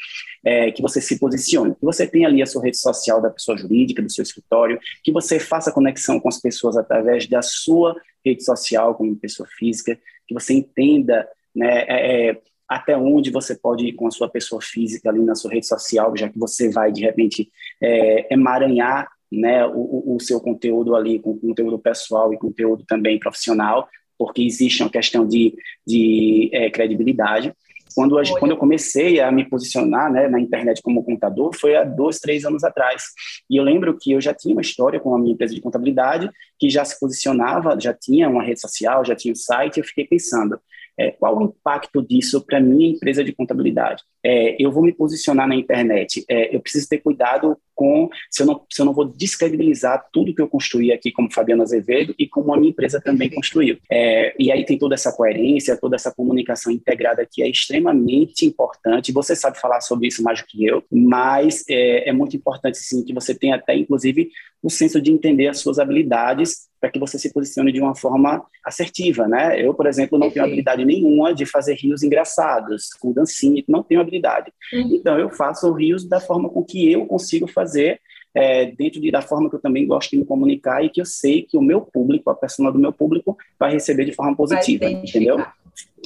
é, 0.44 0.72
que 0.72 0.82
você 0.82 1.00
se 1.00 1.18
posicione, 1.18 1.74
que 1.74 1.84
você 1.84 2.06
tenha 2.06 2.28
ali 2.28 2.42
a 2.42 2.46
sua 2.46 2.62
rede 2.62 2.78
social 2.78 3.20
da 3.20 3.30
pessoa 3.30 3.56
jurídica, 3.56 4.02
do 4.02 4.10
seu 4.10 4.22
escritório, 4.22 4.78
que 5.04 5.12
você 5.12 5.38
faça 5.38 5.72
conexão 5.72 6.18
com 6.18 6.28
as 6.28 6.40
pessoas 6.40 6.76
através 6.76 7.26
da 7.28 7.42
sua 7.42 7.94
rede 8.24 8.44
social 8.44 8.94
como 8.94 9.14
pessoa 9.16 9.48
física, 9.56 9.98
que 10.26 10.34
você 10.34 10.54
entenda 10.54 11.28
né, 11.54 11.84
é, 11.86 12.30
é 12.30 12.40
até 12.74 12.96
onde 12.96 13.30
você 13.30 13.54
pode 13.54 13.86
ir 13.86 13.92
com 13.92 14.06
a 14.06 14.10
sua 14.10 14.28
pessoa 14.28 14.60
física 14.60 15.10
ali 15.10 15.20
na 15.20 15.34
sua 15.34 15.52
rede 15.52 15.66
social, 15.66 16.16
já 16.16 16.28
que 16.28 16.38
você 16.38 16.70
vai, 16.70 16.90
de 16.90 17.02
repente, 17.02 17.50
é, 17.80 18.32
emaranhar 18.32 19.08
né, 19.30 19.66
o, 19.66 20.14
o 20.16 20.20
seu 20.20 20.40
conteúdo 20.40 20.94
ali 20.94 21.18
com 21.18 21.38
conteúdo 21.38 21.78
pessoal 21.78 22.32
e 22.32 22.38
conteúdo 22.38 22.84
também 22.86 23.18
profissional, 23.18 23.88
porque 24.18 24.42
existe 24.42 24.82
uma 24.82 24.90
questão 24.90 25.26
de, 25.26 25.54
de 25.86 26.50
é, 26.52 26.70
credibilidade. 26.70 27.52
Quando, 27.94 28.18
a, 28.18 28.22
quando 28.38 28.52
eu 28.52 28.56
comecei 28.56 29.20
a 29.20 29.30
me 29.30 29.44
posicionar 29.48 30.10
né, 30.10 30.28
na 30.28 30.40
internet 30.40 30.80
como 30.80 31.04
contador, 31.04 31.54
foi 31.54 31.76
há 31.76 31.84
dois, 31.84 32.18
três 32.18 32.44
anos 32.44 32.64
atrás. 32.64 33.04
E 33.50 33.56
eu 33.56 33.64
lembro 33.64 33.96
que 33.98 34.12
eu 34.12 34.20
já 34.20 34.32
tinha 34.32 34.54
uma 34.54 34.62
história 34.62 34.98
com 34.98 35.14
a 35.14 35.18
minha 35.18 35.34
empresa 35.34 35.54
de 35.54 35.60
contabilidade, 35.60 36.30
que 36.58 36.70
já 36.70 36.84
se 36.84 36.98
posicionava, 36.98 37.78
já 37.78 37.92
tinha 37.92 38.28
uma 38.28 38.42
rede 38.42 38.60
social, 38.60 39.04
já 39.04 39.14
tinha 39.14 39.32
um 39.32 39.36
site, 39.36 39.78
eu 39.78 39.84
fiquei 39.84 40.06
pensando, 40.06 40.58
é, 40.98 41.10
qual 41.10 41.38
o 41.38 41.42
impacto 41.44 42.02
disso 42.02 42.44
para 42.44 42.60
minha 42.60 42.88
empresa 42.88 43.24
de 43.24 43.32
contabilidade? 43.32 44.02
É, 44.24 44.56
eu 44.58 44.70
vou 44.70 44.82
me 44.82 44.92
posicionar 44.92 45.48
na 45.48 45.54
internet, 45.54 46.24
é, 46.28 46.54
eu 46.54 46.60
preciso 46.60 46.88
ter 46.88 46.98
cuidado 46.98 47.56
com 47.74 48.08
se 48.30 48.42
eu, 48.42 48.46
não, 48.46 48.64
se 48.70 48.80
eu 48.80 48.86
não 48.86 48.92
vou 48.92 49.04
descredibilizar 49.04 50.06
tudo 50.12 50.34
que 50.34 50.40
eu 50.40 50.48
construí 50.48 50.92
aqui 50.92 51.10
como 51.10 51.32
Fabiano 51.32 51.62
Azevedo 51.62 52.14
e 52.18 52.28
como 52.28 52.54
a 52.54 52.56
minha 52.56 52.70
empresa 52.70 53.00
também 53.00 53.30
construiu. 53.30 53.78
É, 53.90 54.34
e 54.38 54.52
aí 54.52 54.64
tem 54.64 54.78
toda 54.78 54.94
essa 54.94 55.12
coerência, 55.12 55.76
toda 55.76 55.96
essa 55.96 56.14
comunicação 56.14 56.72
integrada 56.72 57.26
que 57.28 57.42
é 57.42 57.48
extremamente 57.48 58.46
importante. 58.46 59.12
Você 59.12 59.34
sabe 59.34 59.58
falar 59.58 59.80
sobre 59.80 60.08
isso 60.08 60.22
mais 60.22 60.40
do 60.40 60.46
que 60.46 60.64
eu, 60.64 60.84
mas 60.90 61.64
é, 61.68 62.10
é 62.10 62.12
muito 62.12 62.36
importante 62.36 62.78
sim 62.78 63.02
que 63.04 63.14
você 63.14 63.34
tenha 63.34 63.56
até 63.56 63.74
inclusive 63.74 64.30
o 64.62 64.70
senso 64.70 65.00
de 65.00 65.10
entender 65.10 65.48
as 65.48 65.58
suas 65.58 65.78
habilidades 65.78 66.70
para 66.82 66.90
que 66.90 66.98
você 66.98 67.16
se 67.16 67.32
posicione 67.32 67.70
de 67.70 67.80
uma 67.80 67.94
forma 67.94 68.44
assertiva, 68.64 69.28
né? 69.28 69.64
Eu, 69.64 69.72
por 69.72 69.86
exemplo, 69.86 70.18
não 70.18 70.28
tenho 70.28 70.44
habilidade 70.44 70.84
nenhuma 70.84 71.32
de 71.32 71.46
fazer 71.46 71.74
rios 71.74 72.02
engraçados, 72.02 72.90
com 73.00 73.12
dancinha, 73.12 73.62
não 73.68 73.84
tenho 73.84 74.00
habilidade. 74.00 74.52
Uhum. 74.72 74.96
Então, 74.96 75.16
eu 75.16 75.30
faço 75.30 75.72
rios 75.72 76.04
da 76.04 76.18
forma 76.18 76.48
com 76.48 76.64
que 76.64 76.90
eu 76.90 77.06
consigo 77.06 77.46
fazer, 77.46 78.00
é, 78.34 78.66
dentro 78.66 79.00
de, 79.00 79.12
da 79.12 79.22
forma 79.22 79.48
que 79.48 79.54
eu 79.54 79.60
também 79.60 79.86
gosto 79.86 80.10
de 80.10 80.16
me 80.16 80.24
comunicar 80.24 80.84
e 80.84 80.90
que 80.90 81.00
eu 81.00 81.04
sei 81.04 81.42
que 81.42 81.56
o 81.56 81.62
meu 81.62 81.82
público, 81.82 82.28
a 82.30 82.34
pessoa 82.34 82.72
do 82.72 82.80
meu 82.80 82.92
público, 82.92 83.38
vai 83.56 83.70
receber 83.70 84.04
de 84.04 84.12
forma 84.12 84.34
positiva, 84.34 84.86
entendeu? 84.86 85.36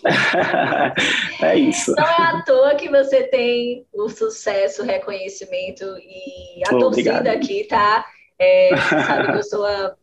é 1.41 1.57
isso. 1.57 1.95
Não 1.97 2.05
é 2.05 2.23
à 2.23 2.43
toa 2.43 2.75
que 2.75 2.91
você 2.91 3.23
tem 3.23 3.87
o 3.95 4.11
sucesso, 4.11 4.83
o 4.83 4.85
reconhecimento 4.85 5.85
e 5.85 6.63
a 6.69 6.75
oh, 6.75 6.79
torcida 6.81 7.13
obrigado. 7.13 7.35
aqui 7.35 7.65
tá 7.65 8.05
É, 8.39 8.77
sabe 8.77 9.33
que 9.33 9.39
eu 9.39 9.43
sou 9.43 9.65
a 9.65 9.97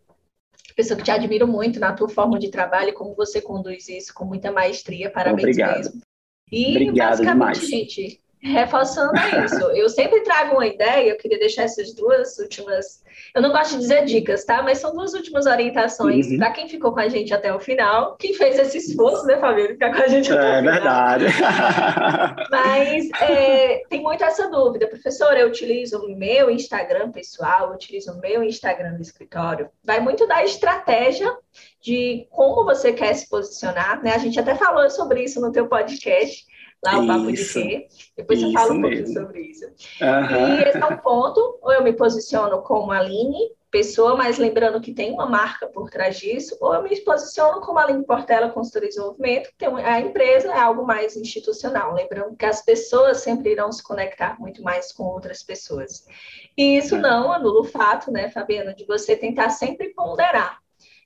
pessoa 0.76 0.98
que 0.98 1.04
te 1.04 1.12
admiro 1.12 1.48
muito 1.48 1.80
na 1.80 1.94
tua 1.94 2.10
forma 2.10 2.40
de 2.40 2.50
trabalho 2.50 2.90
e 2.90 2.94
como 2.94 3.16
você 3.16 3.42
conduz 3.42 3.88
isso 3.90 4.14
com 4.14 4.26
muita 4.26 4.52
maestria. 4.52 5.10
Parabéns 5.10 5.44
Obrigado. 5.44 5.78
mesmo. 5.78 6.02
E 6.52 6.70
Obrigado 6.72 7.10
basicamente, 7.10 7.60
demais. 7.60 7.70
gente, 7.70 8.23
reforçando 8.44 9.14
isso, 9.46 9.62
eu 9.72 9.88
sempre 9.90 10.22
trago 10.22 10.56
uma 10.56 10.68
ideia, 10.68 11.10
eu 11.12 11.18
queria 11.18 11.40
deixar 11.40 11.64
essas 11.64 11.94
duas 11.94 12.38
últimas, 12.40 13.02
eu 13.34 13.42
não 13.42 13.52
gosto 13.52 13.72
de 13.72 13.78
dizer 13.80 14.04
dicas, 14.06 14.44
tá? 14.44 14.62
Mas 14.62 14.80
são 14.80 14.94
duas 14.94 15.14
últimas 15.14 15.46
orientações 15.46 16.28
Uhum. 16.28 16.38
para 16.38 16.52
quem 16.52 16.68
ficou 16.68 16.92
com 16.92 17.00
a 17.00 17.08
gente 17.08 17.34
até 17.34 17.54
o 17.54 17.60
final, 17.60 18.16
quem 18.18 18.34
fez 18.34 18.60
esse 18.60 18.78
esforço, 18.80 19.26
né, 19.26 19.38
Fabiano, 19.38 19.70
ficar 19.70 19.96
com 19.96 20.02
a 20.02 20.08
gente 20.08 20.32
até 20.32 20.42
É 20.42 20.54
o 20.56 20.60
final. 20.60 20.74
verdade. 20.74 21.26
Mas 22.52 23.10
é, 23.22 23.84
tem 23.90 24.02
muito 24.02 24.24
essa 24.24 24.50
dúvida, 24.50 24.88
professora. 24.88 25.40
Eu 25.40 25.48
utilizo 25.48 26.00
o 26.00 26.16
meu 26.16 26.50
Instagram 26.50 27.12
pessoal, 27.12 27.70
eu 27.70 27.76
utilizo 27.76 28.12
o 28.12 28.20
meu 28.20 28.44
Instagram 28.44 28.94
do 28.96 29.02
escritório. 29.02 29.70
Vai 29.84 30.00
muito 30.00 30.28
da 30.28 30.44
estratégia 30.44 31.32
de 31.82 32.28
como 32.32 32.64
você 32.66 32.94
quer 32.94 33.14
se 33.14 33.30
posicionar, 33.30 34.02
né? 34.04 34.14
A 34.14 34.18
gente 34.18 34.40
até 34.40 34.56
falou 34.56 34.90
sobre 34.90 35.24
isso 35.24 35.40
no 35.42 35.52
teu 35.52 35.68
podcast, 35.68 36.46
lá 36.84 37.00
o 37.00 37.08
Papo 37.08 37.28
de 37.28 37.34
Isso. 37.34 37.62
Quê. 37.62 37.88
Depois 38.18 38.40
você 38.40 38.46
Isso 38.46 38.54
fala 38.54 38.74
um 38.74 38.82
pouquinho 38.82 39.08
sobre 39.08 39.42
isso. 39.42 39.66
Aham. 40.02 40.56
E 40.56 40.64
esse 40.64 40.78
é 40.78 40.86
um 40.86 40.98
ponto, 40.98 41.60
ou 41.62 41.72
eu 41.74 41.84
me 41.84 41.94
posiciono 41.94 42.62
como 42.62 42.92
Aline, 42.92 43.52
pessoa, 43.72 44.16
mas 44.16 44.38
lembrando 44.38 44.80
que 44.80 44.94
tem 44.94 45.12
uma 45.12 45.26
marca 45.26 45.66
por 45.66 45.90
trás 45.90 46.20
disso, 46.20 46.56
ou 46.62 46.76
eu 46.76 46.84
me 46.84 46.96
posiciono 47.02 47.60
como 47.60 47.80
Aline 47.80 48.06
Portela, 48.06 48.50
consultora 48.50 48.86
de 48.86 48.90
desenvolvimento, 48.90 49.50
tem 49.58 49.68
um- 49.68 49.78
a 49.78 50.00
empresa 50.00 50.50
é 50.54 50.60
algo 50.60 50.86
mais 50.86 51.18
institucional, 51.18 51.96
lembrando 51.96 52.36
que 52.36 52.46
as 52.46 52.64
pessoas 52.64 53.22
sempre 53.22 53.52
irão 53.52 53.72
se 53.72 53.82
conectar 53.82 54.40
muito 54.40 54.62
mais 54.62 54.92
com 54.92 55.06
outras 55.06 55.42
pessoas. 55.42 56.06
E 56.56 56.78
isso 56.78 56.96
É. 56.98 57.00
não 57.00 57.32
anula 57.32 57.62
o 57.62 57.64
fato, 57.64 58.12
né, 58.12 58.30
Fabiana, 58.30 58.76
de 58.76 58.86
você 58.86 59.16
tentar 59.16 59.50
sempre 59.50 59.90
ponderar 59.96 60.63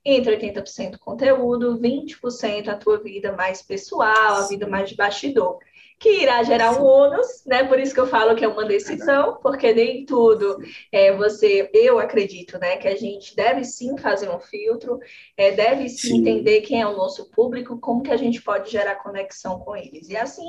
entre 0.09 0.37
80% 0.37 0.97
conteúdo, 0.99 1.77
20% 1.77 2.69
a 2.69 2.75
tua 2.75 2.97
vida 2.97 3.33
mais 3.33 3.61
pessoal, 3.61 4.35
a 4.35 4.47
vida 4.47 4.65
mais 4.65 4.89
de 4.89 4.95
bastidor 4.95 5.59
que 5.99 6.21
irá 6.21 6.43
gerar 6.43 6.79
um 6.79 6.85
ônus, 6.85 7.43
né? 7.45 7.63
Por 7.63 7.79
isso 7.79 7.93
que 7.93 7.99
eu 7.99 8.05
falo 8.07 8.35
que 8.35 8.45
é 8.45 8.47
uma 8.47 8.65
decisão, 8.65 9.39
porque 9.41 9.73
nem 9.73 10.05
tudo 10.05 10.57
é 10.91 11.11
você, 11.15 11.69
eu 11.73 11.97
acredito, 11.99 12.59
né? 12.59 12.77
Que 12.77 12.87
a 12.87 12.95
gente 12.95 13.35
deve 13.35 13.63
sim 13.63 13.97
fazer 13.97 14.29
um 14.29 14.39
filtro, 14.39 14.99
é, 15.35 15.51
deve 15.51 15.89
sim, 15.89 16.07
Sim. 16.09 16.17
entender 16.19 16.61
quem 16.61 16.81
é 16.81 16.87
o 16.87 16.95
nosso 16.95 17.29
público, 17.31 17.79
como 17.79 18.03
que 18.03 18.11
a 18.11 18.17
gente 18.17 18.41
pode 18.41 18.69
gerar 18.71 18.95
conexão 18.97 19.59
com 19.59 19.75
eles. 19.75 20.07
E 20.09 20.15
assim, 20.15 20.45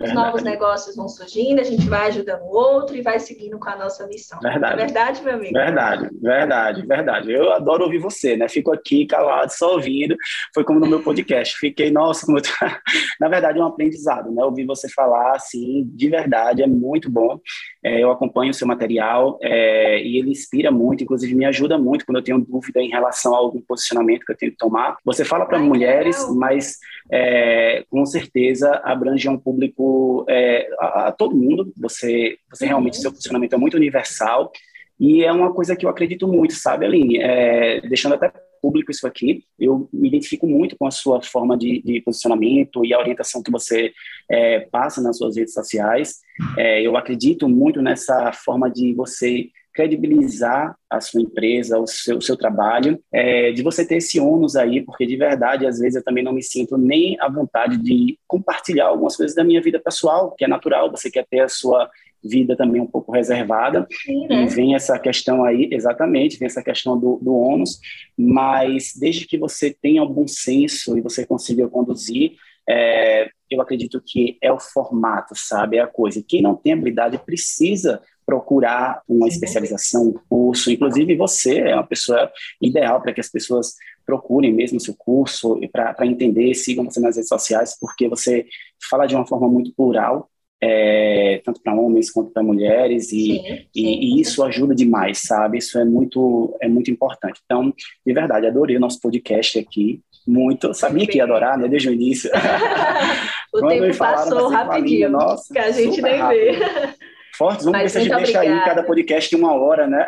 os 0.00 0.06
Verdade. 0.06 0.14
novos 0.26 0.42
negócios 0.42 0.94
vão 0.96 1.08
surgindo, 1.08 1.60
a 1.60 1.64
gente 1.64 1.88
vai 1.88 2.08
ajudando 2.08 2.42
o 2.42 2.52
outro 2.54 2.94
e 2.94 3.00
vai 3.02 3.18
seguindo 3.18 3.58
com 3.58 3.70
a 3.70 3.76
nossa 3.76 4.06
missão. 4.06 4.38
Verdade. 4.40 4.74
É 4.74 4.84
verdade, 4.84 5.22
meu 5.22 5.34
amigo? 5.34 5.54
Verdade, 5.54 6.10
verdade, 6.20 6.86
verdade. 6.86 7.32
Eu 7.32 7.52
adoro 7.52 7.84
ouvir 7.84 7.98
você, 7.98 8.36
né? 8.36 8.48
Fico 8.48 8.70
aqui 8.72 9.06
calado, 9.06 9.50
só 9.52 9.72
ouvindo. 9.72 10.14
Foi 10.54 10.62
como 10.62 10.78
no 10.78 10.86
meu 10.86 11.02
podcast. 11.02 11.56
Fiquei, 11.56 11.90
nossa, 11.90 12.26
como 12.26 12.40
tô- 12.40 12.48
na 13.18 13.28
verdade 13.28 13.58
é 13.58 13.62
um 13.62 13.66
aprendizado, 13.66 14.30
né? 14.30 14.44
Ouvir 14.44 14.66
você 14.66 14.89
falar, 14.92 15.36
assim, 15.36 15.88
de 15.94 16.08
verdade, 16.08 16.62
é 16.62 16.66
muito 16.66 17.10
bom. 17.10 17.38
É, 17.82 18.02
eu 18.02 18.10
acompanho 18.10 18.50
o 18.50 18.54
seu 18.54 18.66
material 18.66 19.38
é, 19.42 20.02
e 20.02 20.18
ele 20.18 20.30
inspira 20.30 20.70
muito, 20.70 21.02
inclusive 21.02 21.34
me 21.34 21.44
ajuda 21.44 21.78
muito 21.78 22.04
quando 22.04 22.18
eu 22.18 22.24
tenho 22.24 22.38
dúvida 22.38 22.80
em 22.80 22.88
relação 22.90 23.34
a 23.34 23.38
algum 23.38 23.60
posicionamento 23.60 24.24
que 24.24 24.32
eu 24.32 24.36
tenho 24.36 24.52
que 24.52 24.58
tomar. 24.58 24.96
Você 25.04 25.24
fala 25.24 25.46
para 25.46 25.58
mulheres, 25.58 26.18
legal. 26.20 26.34
mas 26.36 26.78
é, 27.10 27.84
com 27.90 28.04
certeza 28.04 28.80
abrange 28.84 29.28
um 29.28 29.38
público 29.38 30.24
é, 30.28 30.68
a, 30.78 31.08
a 31.08 31.12
todo 31.12 31.36
mundo. 31.36 31.72
Você, 31.78 32.36
você 32.50 32.66
realmente, 32.66 32.96
Uhum. 32.96 33.02
seu 33.02 33.12
posicionamento 33.12 33.52
é 33.54 33.58
muito 33.58 33.76
universal. 33.76 34.50
E 34.98 35.24
é 35.24 35.32
uma 35.32 35.52
coisa 35.54 35.74
que 35.74 35.86
eu 35.86 35.90
acredito 35.90 36.28
muito, 36.28 36.52
sabe, 36.52 36.84
Aline? 36.84 37.18
É, 37.18 37.80
deixando 37.82 38.14
até 38.16 38.30
público 38.60 38.90
isso 38.90 39.06
aqui, 39.06 39.44
eu 39.58 39.88
me 39.92 40.08
identifico 40.08 40.46
muito 40.46 40.76
com 40.76 40.86
a 40.86 40.90
sua 40.90 41.22
forma 41.22 41.56
de, 41.56 41.82
de 41.82 42.00
posicionamento 42.00 42.84
e 42.84 42.92
a 42.92 42.98
orientação 42.98 43.42
que 43.42 43.50
você 43.50 43.92
é, 44.30 44.60
passa 44.60 45.00
nas 45.00 45.16
suas 45.16 45.36
redes 45.36 45.54
sociais. 45.54 46.20
É, 46.56 46.82
eu 46.82 46.96
acredito 46.96 47.48
muito 47.48 47.82
nessa 47.82 48.32
forma 48.32 48.70
de 48.70 48.94
você 48.94 49.48
credibilizar 49.72 50.76
a 50.88 51.00
sua 51.00 51.22
empresa, 51.22 51.78
o 51.78 51.86
seu, 51.86 52.18
o 52.18 52.22
seu 52.22 52.36
trabalho, 52.36 53.00
é, 53.12 53.52
de 53.52 53.62
você 53.62 53.86
ter 53.86 53.96
esse 53.96 54.18
ônus 54.18 54.56
aí, 54.56 54.82
porque 54.82 55.06
de 55.06 55.16
verdade, 55.16 55.66
às 55.66 55.78
vezes 55.78 55.96
eu 55.96 56.04
também 56.04 56.24
não 56.24 56.32
me 56.32 56.42
sinto 56.42 56.76
nem 56.76 57.16
à 57.20 57.28
vontade 57.28 57.76
de 57.78 58.18
compartilhar 58.26 58.86
algumas 58.86 59.16
coisas 59.16 59.34
da 59.34 59.44
minha 59.44 59.62
vida 59.62 59.78
pessoal, 59.78 60.34
que 60.36 60.44
é 60.44 60.48
natural, 60.48 60.90
você 60.90 61.10
quer 61.10 61.26
ter 61.30 61.40
a 61.40 61.48
sua 61.48 61.88
vida 62.22 62.56
também 62.56 62.80
um 62.80 62.86
pouco 62.86 63.12
reservada, 63.12 63.86
Sim, 63.90 64.26
né? 64.26 64.44
e 64.44 64.46
vem 64.46 64.74
essa 64.74 64.98
questão 64.98 65.44
aí, 65.44 65.68
exatamente, 65.72 66.38
vem 66.38 66.46
essa 66.46 66.62
questão 66.62 66.98
do, 66.98 67.18
do 67.22 67.34
ônus, 67.34 67.78
mas 68.16 68.92
desde 68.98 69.26
que 69.26 69.38
você 69.38 69.74
tenha 69.82 70.02
um 70.02 70.12
bom 70.12 70.26
senso 70.26 70.96
e 70.96 71.00
você 71.00 71.24
consiga 71.24 71.68
conduzir, 71.68 72.32
é, 72.68 73.28
eu 73.50 73.60
acredito 73.60 74.00
que 74.04 74.38
é 74.40 74.52
o 74.52 74.60
formato, 74.60 75.34
sabe? 75.34 75.78
É 75.78 75.80
a 75.80 75.86
coisa. 75.86 76.24
Quem 76.26 76.40
não 76.40 76.54
tem 76.54 76.72
habilidade 76.72 77.18
precisa 77.18 78.00
procurar 78.24 79.02
uma 79.08 79.26
especialização, 79.26 80.04
um 80.04 80.12
curso. 80.28 80.70
Inclusive, 80.70 81.16
você 81.16 81.58
é 81.58 81.74
uma 81.74 81.86
pessoa 81.86 82.30
ideal 82.60 83.00
para 83.02 83.12
que 83.12 83.20
as 83.20 83.28
pessoas 83.28 83.74
procurem 84.06 84.52
mesmo 84.52 84.78
seu 84.78 84.94
curso 84.96 85.58
e 85.62 85.68
para 85.68 86.06
entender, 86.06 86.54
sigam 86.54 86.84
você 86.84 87.00
nas 87.00 87.16
redes 87.16 87.28
sociais, 87.28 87.76
porque 87.80 88.08
você 88.08 88.46
fala 88.88 89.06
de 89.06 89.16
uma 89.16 89.26
forma 89.26 89.48
muito 89.48 89.74
plural, 89.74 90.30
é, 90.62 91.40
tanto 91.44 91.62
para 91.62 91.74
homens 91.74 92.10
quanto 92.10 92.30
para 92.30 92.42
mulheres, 92.42 93.12
e, 93.12 93.36
Sim, 93.36 93.42
sim. 93.42 93.66
e, 93.74 94.18
e 94.18 94.20
isso 94.20 94.42
ajuda 94.44 94.74
demais, 94.74 95.22
sabe? 95.22 95.58
Isso 95.58 95.78
é 95.78 95.84
muito, 95.84 96.56
é 96.60 96.68
muito 96.68 96.90
importante. 96.90 97.40
Então, 97.44 97.72
de 98.06 98.12
verdade, 98.12 98.46
adorei 98.46 98.76
o 98.76 98.80
nosso 98.80 99.00
podcast 99.00 99.58
aqui. 99.58 100.00
Muito. 100.26 100.74
Sabia 100.74 101.06
que 101.06 101.16
ia 101.16 101.24
adorar, 101.24 101.56
né? 101.58 101.66
Desde 101.66 101.88
o 101.88 101.92
início. 101.92 102.30
o 103.54 103.60
Quando 103.60 103.80
tempo 103.80 103.96
passou 103.96 104.50
dessa 104.50 104.64
rapidinho, 104.64 105.10
nossa, 105.10 105.52
que 105.52 105.58
a 105.58 105.70
gente 105.70 106.02
nem 106.02 106.16
rápido. 106.18 106.40
vê. 106.40 106.94
Fortes, 107.40 107.64
vamos 107.64 107.80
Mas 107.80 107.84
ver 107.84 107.88
se 107.88 107.96
a 107.96 108.00
gente 108.02 108.12
muito 108.12 108.24
deixa 108.24 108.40
aí 108.40 108.48
obrigada. 108.48 108.70
cada 108.74 108.86
podcast 108.86 109.34
em 109.34 109.38
uma 109.38 109.54
hora, 109.54 109.86
né? 109.86 110.04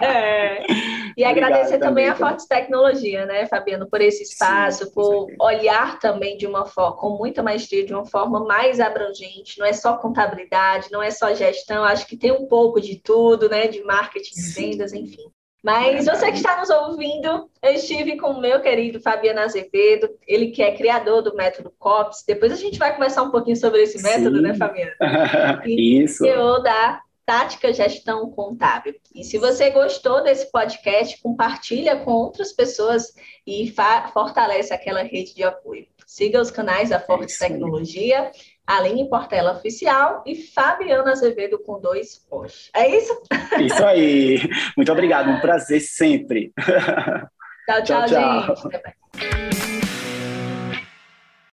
É. 0.00 0.62
E 1.14 1.22
Obrigado 1.26 1.52
agradecer 1.52 1.78
também 1.78 2.06
também, 2.06 2.08
a. 2.08 2.16
Fortes 2.16 2.46
Tecnologia, 2.46 3.26
né, 3.26 3.44
Fabiano, 3.44 3.86
por 3.86 4.00
esse 4.00 4.22
espaço, 4.22 4.86
Sim, 4.86 4.92
por 4.94 5.26
olhar 5.38 5.98
também 5.98 6.38
de 6.38 6.46
uma 6.46 6.64
forma, 6.64 6.96
com 6.96 7.10
muita 7.18 7.42
maestria, 7.42 7.84
de 7.84 7.92
uma 7.92 8.06
forma 8.06 8.42
mais 8.46 8.80
abrangente, 8.80 9.58
não 9.58 9.66
é 9.66 9.74
só 9.74 9.98
contabilidade, 9.98 10.90
não 10.90 11.02
é 11.02 11.10
só 11.10 11.34
gestão, 11.34 11.84
acho 11.84 12.06
que 12.06 12.16
tem 12.16 12.32
um 12.32 12.46
pouco 12.46 12.80
de 12.80 12.98
tudo, 12.98 13.46
né, 13.50 13.66
de 13.66 13.84
marketing, 13.84 14.34
de 14.34 14.40
Sim. 14.40 14.70
vendas, 14.70 14.94
enfim. 14.94 15.30
Mas 15.62 16.06
você 16.06 16.32
que 16.32 16.38
está 16.38 16.58
nos 16.58 16.70
ouvindo, 16.70 17.48
eu 17.62 17.72
estive 17.72 18.16
com 18.16 18.30
o 18.30 18.40
meu 18.40 18.60
querido 18.60 19.00
Fabiano 19.00 19.40
Azevedo, 19.40 20.10
ele 20.26 20.50
que 20.50 20.60
é 20.60 20.76
criador 20.76 21.22
do 21.22 21.36
método 21.36 21.72
COPS. 21.78 22.24
Depois 22.26 22.50
a 22.50 22.56
gente 22.56 22.78
vai 22.78 22.92
conversar 22.92 23.22
um 23.22 23.30
pouquinho 23.30 23.56
sobre 23.56 23.82
esse 23.82 24.02
método, 24.02 24.36
Sim. 24.36 24.42
né, 24.42 24.54
Fabiano? 24.54 24.92
Isso. 25.64 26.24
CEO 26.24 26.60
da 26.62 27.00
Tática 27.24 27.72
Gestão 27.72 28.28
Contábil. 28.30 28.94
E 29.14 29.22
se 29.22 29.38
você 29.38 29.70
gostou 29.70 30.22
desse 30.24 30.50
podcast, 30.50 31.20
compartilha 31.22 31.96
com 31.96 32.10
outras 32.10 32.52
pessoas 32.52 33.14
e 33.46 33.72
fortalece 34.12 34.74
aquela 34.74 35.02
rede 35.02 35.34
de 35.34 35.44
apoio. 35.44 35.86
Siga 36.06 36.40
os 36.40 36.50
canais 36.50 36.90
da 36.90 36.98
Forte 36.98 37.32
aí. 37.42 38.32
Aline 38.66 39.08
Portela 39.08 39.52
Oficial 39.52 40.22
e 40.26 40.34
Fabiana 40.34 41.12
Azevedo 41.12 41.58
com 41.58 41.80
dois 41.80 42.24
O's. 42.30 42.70
É 42.74 42.88
isso? 42.88 43.22
Isso 43.60 43.84
aí. 43.84 44.38
Muito 44.76 44.92
obrigado. 44.92 45.30
Um 45.30 45.40
prazer 45.40 45.80
sempre. 45.80 46.52
Tchau, 46.56 47.82
tchau, 47.82 47.84
Tchau, 47.84 48.06
tchau. 48.06 48.56
gente. 48.56 48.66
Até 48.66 48.82
mais. 48.84 49.01